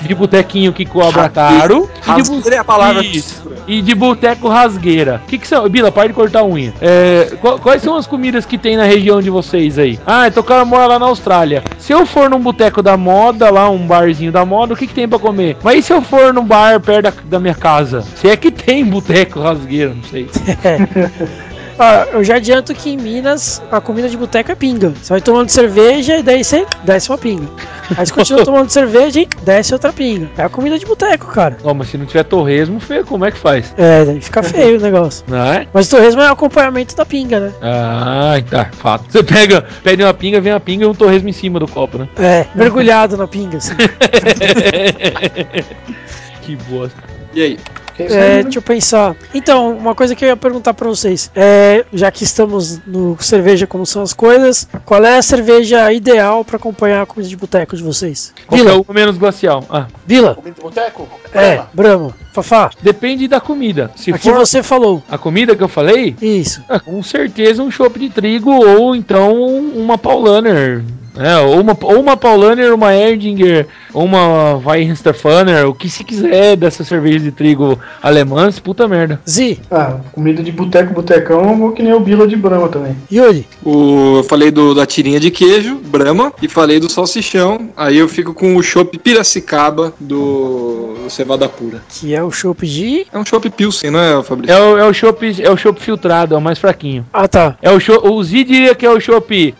[0.03, 1.89] de botequinho que cobra caro?
[1.97, 3.43] E de Rasgueira é a palavra Isso.
[3.67, 5.21] E de boteco rasgueira.
[5.25, 5.69] O que, que são?
[5.69, 6.73] Bila, para de cortar a unha.
[6.81, 10.01] É, qual- quais são as comidas que tem na região de vocês aí?
[10.07, 11.63] Ah, então o cara mora lá na Austrália.
[11.79, 14.95] Se eu for num boteco da moda, lá um barzinho da moda, o que, que
[14.95, 15.57] tem pra comer?
[15.63, 18.03] Mas e se eu for num bar perto da, da minha casa?
[18.17, 20.29] Se é que tem boteco rasgueira, não sei.
[21.79, 24.91] Ah, eu já adianto que em Minas a comida de boteco é pinga.
[24.91, 27.49] Você vai tomando cerveja e daí você desce uma pinga.
[27.97, 30.31] Aí você continua tomando cerveja e desce outra pinga.
[30.37, 31.57] É a comida de boteco, cara.
[31.65, 33.75] Ó, mas se não tiver torresmo, feio, como é que faz?
[33.77, 35.25] É, daí fica feio o negócio.
[35.27, 35.67] Não é?
[35.73, 37.53] Mas o torresmo é o acompanhamento da pinga, né?
[37.63, 39.05] Ah, tá, fato.
[39.11, 41.99] Você pega, pede uma pinga, vem uma pinga e um torresmo em cima do copo,
[41.99, 42.09] né?
[42.19, 43.75] É, mergulhado na pinga, assim.
[46.43, 47.03] que bosta.
[47.35, 47.59] E aí?
[47.97, 48.43] Que É, né?
[48.45, 49.15] deixa eu pensar.
[49.35, 51.31] Então, uma coisa que eu ia perguntar pra vocês.
[51.35, 56.45] É, já que estamos no cerveja como são as coisas, qual é a cerveja ideal
[56.45, 58.33] pra acompanhar a comida de boteco de vocês?
[58.47, 59.65] Qualquer Vila, uma menos glacial.
[59.71, 61.09] Ah, Vila, Comida de boteco?
[61.35, 62.15] é, Brahma.
[62.33, 63.91] Fafá, depende da comida.
[63.95, 65.03] Se aqui for você falou.
[65.11, 66.63] a comida que eu falei, Isso.
[66.69, 70.83] ah, com certeza um chopp de trigo ou então uma Paulaner
[71.17, 76.57] É, ou uma, ou uma Paulaner, uma Erdinger, ou uma Weihenstephaner, o que se quiser
[76.57, 79.21] dessa cerveja de trigo alemãs, puta merda.
[79.29, 82.97] Zi, Ah, comida de boteco, botecão, vou que nem o Bila de Brahma também.
[83.11, 87.69] Yuri, O, eu falei do, da tirinha de queijo, Brahma, e falei do salsichão.
[87.77, 91.83] Aí eu fico com o chopp Piracicaba do, do Cevada Pura.
[91.89, 93.07] que é o chopp de.
[93.13, 94.55] É um chopp Pilsen, não é, Fabrício?
[94.55, 97.05] É o, é o chopp é o chopp filtrado, é o mais fraquinho.
[97.13, 97.57] Ah, tá.
[97.61, 99.55] É o chopp, o Z diria que é o chopp.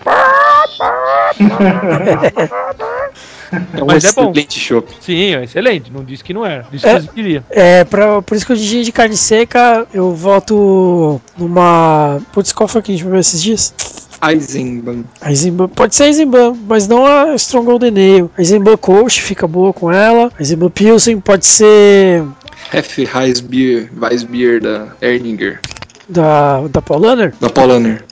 [3.77, 4.31] É um Mas é bom.
[4.31, 4.89] excelente chopp.
[5.01, 6.65] Sim, é excelente, não disse que não era.
[6.73, 7.01] Disse É.
[7.01, 7.45] que queria.
[7.51, 12.19] É, pra, por isso que eu disse de carne seca, eu voto numa.
[12.33, 13.75] Putz, qual foi que a gente bebeu esses dias?
[14.27, 15.03] Eisenbahn.
[15.21, 18.31] A Eisenbahn, pode ser a Eisenbahn, mas não a Strong Golden Ale.
[18.39, 20.31] A Eisenbahn Coach fica boa com ela.
[20.39, 22.25] A Eisenbahn Pilsen pode ser
[22.73, 25.61] Hef Weissbier, Weissbier da Erdinger.
[26.09, 27.35] da, da Paulaner?
[27.41, 28.05] Da Paulaner.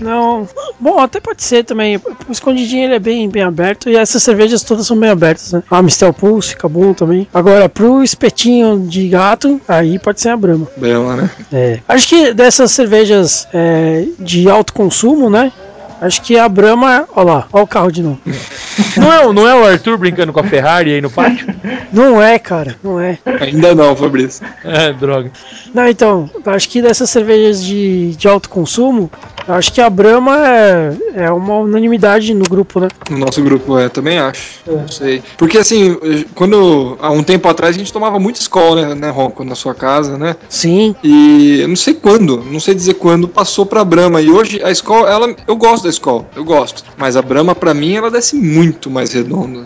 [0.00, 0.48] Não.
[0.78, 1.96] Bom, até pode ser também.
[1.96, 5.62] O escondidinho ele é bem, bem aberto e essas cervejas todas são bem abertas, né?
[5.70, 7.26] A Mistel Pulse fica bom também.
[7.32, 10.66] Agora, pro espetinho de gato, aí pode ser a Brahma.
[10.76, 11.30] Brahma, né?
[11.52, 11.80] É.
[11.88, 15.52] Acho que dessas cervejas é, de alto consumo, né?
[16.00, 17.08] Acho que a Brahma.
[17.16, 18.20] Olha lá, olha o carro de novo.
[18.96, 21.46] Não é, o- não é o Arthur brincando com a Ferrari aí no pátio?
[21.92, 23.18] Não é, cara, não é.
[23.40, 24.46] Ainda não, Fabrício.
[24.64, 25.30] É, droga.
[25.74, 29.10] Não, então, acho que dessas cervejas de, de alto consumo,
[29.48, 32.88] acho que a Brahma é, é uma unanimidade no grupo, né?
[33.10, 34.60] No nosso grupo, é, também acho.
[34.66, 35.22] Não sei.
[35.36, 35.96] Porque assim,
[36.34, 36.96] quando.
[37.00, 40.16] Há um tempo atrás a gente tomava muito escola, né, né, Ronco, na sua casa,
[40.16, 40.36] né?
[40.48, 40.94] Sim.
[41.02, 44.20] E eu não sei quando, não sei dizer quando, passou pra Brahma.
[44.20, 45.34] E hoje a escola, ela.
[45.46, 46.84] Eu gosto da escola, eu gosto.
[46.96, 49.64] Mas a Brahma, pra mim, ela desce muito mais redonda.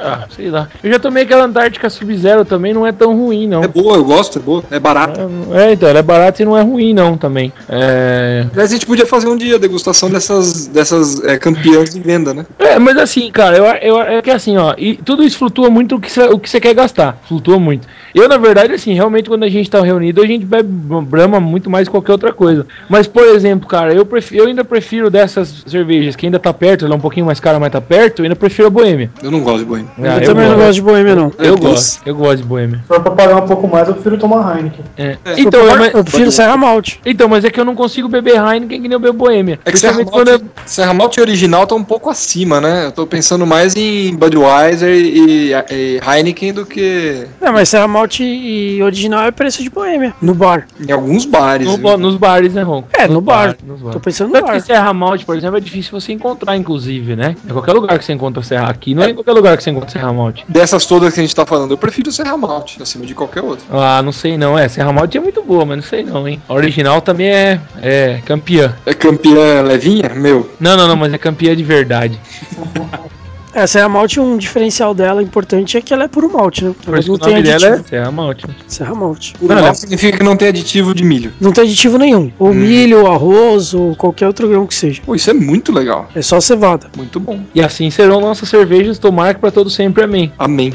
[0.00, 0.68] Ah, sei lá.
[0.82, 3.64] Eu já tomei aquela Antártica Sub-Zero também, não é tão ruim, não.
[3.64, 4.62] É boa, eu gosto, é boa.
[4.70, 5.28] É barata.
[5.52, 7.52] É, então, ela é barata e não é ruim, não, também.
[7.68, 8.46] É.
[8.52, 12.32] Aliás, a gente podia fazer um dia a degustação dessas, dessas é, campeãs de venda,
[12.34, 12.46] né?
[12.58, 15.96] É, mas assim, cara, eu, eu, é que assim, ó, e tudo isso flutua muito
[15.96, 17.20] o que você o que você quer gastar.
[17.26, 17.86] Flutua muito.
[18.14, 20.68] Eu, na verdade, assim, realmente, quando a gente tá reunido, a gente bebe
[21.02, 22.66] Brahma muito mais que qualquer outra coisa.
[22.88, 26.84] Mas, por exemplo, cara, eu, prefiro, eu ainda prefiro dessas cervejas que ainda tá perto,
[26.84, 29.10] ela é um pouquinho mais cara, mas tá perto, eu ainda prefiro a Boêmia.
[29.22, 29.90] Eu não gosto de boêmia.
[29.98, 31.32] Ah, eu, também não gosto de boêmia, não.
[31.38, 31.60] Eu Deus.
[31.60, 32.84] gosto, eu gosto de Boêmia.
[32.88, 34.84] Pra pagar um pouco mais, eu prefiro tomar Heineken.
[34.96, 35.16] É.
[35.24, 35.40] É.
[35.40, 37.00] Então, eu, eu prefiro Serra Malte.
[37.04, 39.58] então, mas é que eu não consigo beber Heineken que nem eu bebo Boêmia.
[39.64, 42.86] É que Serra Principalmente quando Malte, Serra Malte original tá um pouco acima, né?
[42.86, 48.22] Eu tô pensando mais em Budweiser e, e Heineken do que Não, mas Serra Malte
[48.24, 50.14] e original é preço de boêmia.
[50.22, 50.66] No bar.
[50.80, 51.66] em alguns bares.
[51.66, 52.84] No ba- nos bares, né, Ron?
[52.92, 53.56] É, no bar.
[53.66, 54.02] nos Tô bares.
[54.02, 54.60] pensando no Tanto que bar.
[54.60, 57.34] Serra Malte, por exemplo, é difícil você encontrar, inclusive, né?
[57.48, 58.68] É qualquer lugar que você encontra Serra.
[58.68, 60.44] Aqui não é em qualquer lugar que você encontra Serra Malte.
[60.48, 63.64] Dessas todas que a gente tá falando, eu prefiro Serra Malte acima de qualquer outro.
[63.70, 64.58] Ah, não sei não.
[64.58, 66.40] É, Serra Malte é muito boa, mas não sei não, hein?
[66.48, 68.74] A original também é, é campeã.
[68.86, 70.10] É campeã levinha?
[70.14, 70.48] Meu.
[70.60, 72.18] Não, não, não, mas é campeã de verdade.
[73.54, 76.74] É, Serra Malte, um diferencial dela importante é que ela é puro malte, né?
[76.84, 77.70] Por Ela isso não que o tem nome aditivo.
[77.72, 78.46] dela é Serra Malte.
[78.68, 79.34] Serra Malte.
[79.40, 81.32] O Não, significa que não tem aditivo de milho.
[81.40, 82.30] Não tem aditivo nenhum.
[82.38, 85.00] Ou milho, ou arroz, ou qualquer outro grão que seja.
[85.04, 86.08] Pô, isso é muito legal.
[86.14, 86.88] É só cevada.
[86.96, 87.40] Muito bom.
[87.54, 90.30] E assim serão nossas cervejas, tomara que pra todo sempre, amém.
[90.38, 90.72] Amém.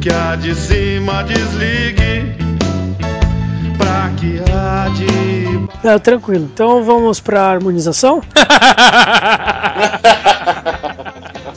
[0.00, 2.36] Que a de cima desligue
[3.76, 6.48] para que a de É, tranquilo.
[6.52, 8.22] Então vamos pra harmonização?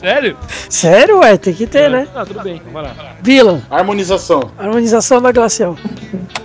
[0.00, 0.36] Sério?
[0.68, 1.36] Sério, ué?
[1.36, 2.08] Tem que ter, né?
[2.14, 2.92] Ah, tudo bem, vai lá.
[3.22, 4.50] Vila, Harmonização.
[4.58, 5.76] harmonização da glacial.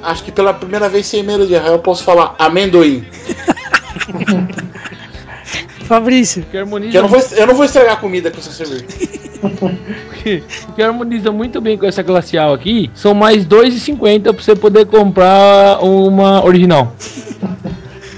[0.04, 3.04] Acho que pela primeira vez sem medo de errar eu posso falar amendoim.
[5.88, 8.52] Fabrício, Que harmoniza, Que eu não vou, eu não vou estragar a comida com essa
[8.52, 8.86] cerveja.
[10.76, 14.86] Que harmoniza muito bem com essa glacial aqui são mais R$ 2,50 pra você poder
[14.86, 16.94] comprar uma original.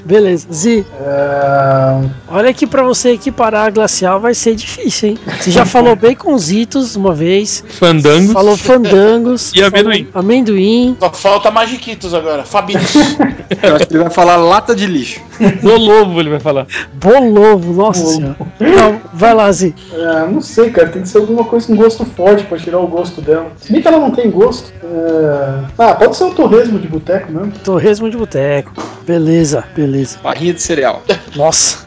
[0.09, 0.47] Beleza.
[0.51, 5.17] Zi, É, olha que pra você equiparar a glacial vai ser difícil, hein?
[5.39, 8.31] Você já falou baconzitos uma vez, Fandangos.
[8.33, 9.51] falou fandangos.
[9.55, 10.07] E amendoim.
[10.13, 10.97] Amendoim.
[10.99, 12.43] Só falta Magiquitos agora.
[12.43, 12.95] Fabitos.
[13.61, 15.21] Eu acho que ele vai falar lata de lixo.
[15.61, 16.65] Bolovo, ele vai falar.
[16.93, 18.35] Bolovo, nossa senhora.
[18.59, 19.73] Não, vai lá, Zi.
[19.93, 20.89] é, não sei, cara.
[20.89, 23.47] Tem que ser alguma coisa com gosto forte pra tirar o gosto dela.
[23.57, 24.71] Se bem que ela não tem gosto.
[24.83, 27.51] É, Ah, pode ser um torresmo de boteco mesmo.
[27.63, 28.71] Torresmo de boteco.
[29.09, 30.19] Beleza, beleza.
[30.21, 31.03] Barrinha de cereal.
[31.35, 31.83] Nossa.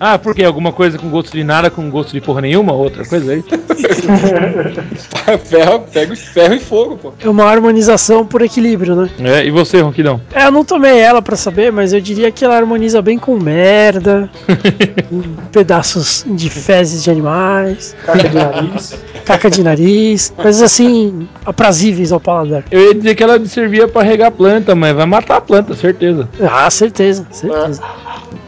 [0.00, 0.44] Ah, por quê?
[0.44, 2.72] Alguma coisa com gosto de nada, com gosto de porra nenhuma?
[2.72, 3.44] Outra coisa aí?
[5.44, 7.12] ferro, pega o ferro e fogo, pô.
[7.20, 9.10] É uma harmonização por equilíbrio, né?
[9.20, 10.20] É, e você, Ronquidão?
[10.34, 13.36] É, eu não tomei ela pra saber, mas eu diria que ela harmoniza bem com
[13.38, 14.28] merda,
[15.52, 18.98] pedaços de fezes de animais, Caca de nariz.
[19.24, 22.64] caca de nariz, coisas assim aprazíveis ao paladar.
[22.70, 26.28] Eu ia dizer que ela servia pra regar planta, mas vai matar a planta, certeza.
[26.40, 27.82] Ah, certeza, certeza.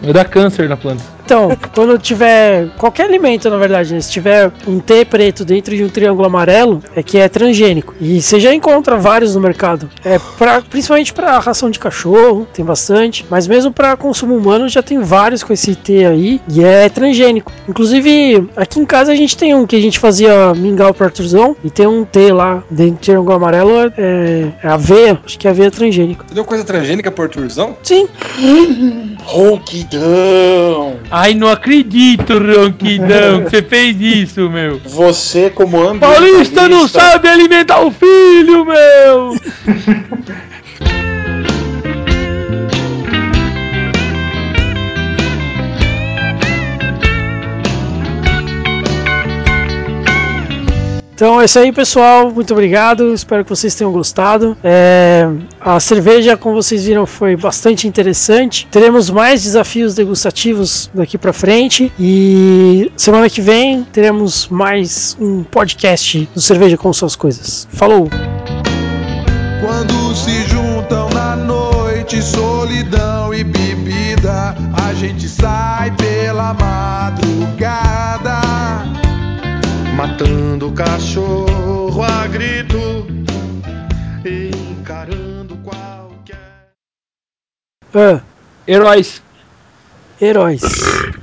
[0.00, 1.17] Vai dar câncer na planta.
[1.28, 5.84] Então, quando tiver qualquer alimento, na verdade, né, se tiver um T preto dentro de
[5.84, 7.94] um triângulo amarelo, é que é transgênico.
[8.00, 9.90] E você já encontra vários no mercado.
[10.02, 14.82] É pra, principalmente para ração de cachorro, tem bastante, mas mesmo para consumo humano já
[14.82, 17.52] tem vários com esse T aí e é transgênico.
[17.68, 21.54] Inclusive, aqui em casa a gente tem um que a gente fazia mingau para artesão
[21.62, 25.50] e tem um T lá dentro do triângulo amarelo, é, é aveia, acho que é
[25.50, 26.24] aveia transgênico.
[26.26, 27.76] Você deu coisa transgênica por turzão?
[27.82, 28.08] Sim,
[29.28, 30.96] Ronquidão!
[31.20, 34.78] Ai, não acredito, Ronquidão, que você fez isso, meu.
[34.84, 36.20] Você, como ambientalista...
[36.22, 39.34] Paulista não sabe alimentar o filho, meu!
[51.18, 52.30] Então é isso aí, pessoal.
[52.30, 53.12] Muito obrigado.
[53.12, 54.56] Espero que vocês tenham gostado.
[54.62, 55.28] É,
[55.60, 58.68] a cerveja, como vocês viram, foi bastante interessante.
[58.70, 61.92] Teremos mais desafios degustativos daqui para frente.
[61.98, 67.66] E semana que vem teremos mais um podcast do Cerveja com Suas Coisas.
[67.72, 68.08] Falou!
[69.60, 78.37] Quando se juntam na noite, solidão e bebida, a gente sai pela madrugada,
[79.98, 83.04] matando o cachorro a grito,
[84.24, 86.70] encarando qualquer.
[87.92, 88.20] Ah,
[88.68, 89.20] Heróis.
[90.20, 90.62] heróis.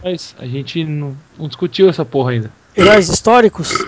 [0.04, 2.52] Mas a gente não, não discutiu essa porra ainda.
[2.76, 3.82] Heróis históricos?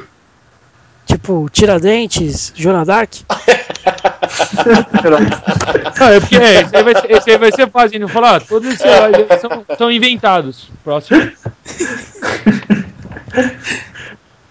[1.05, 3.11] Tipo Tiradentes, Joana Dark?
[5.99, 8.41] Ah, é porque é, esse, aí vai ser, esse aí vai ser fácil, não falar,
[8.41, 10.69] todos esses heróis são, são inventados.
[10.83, 11.19] Próximo.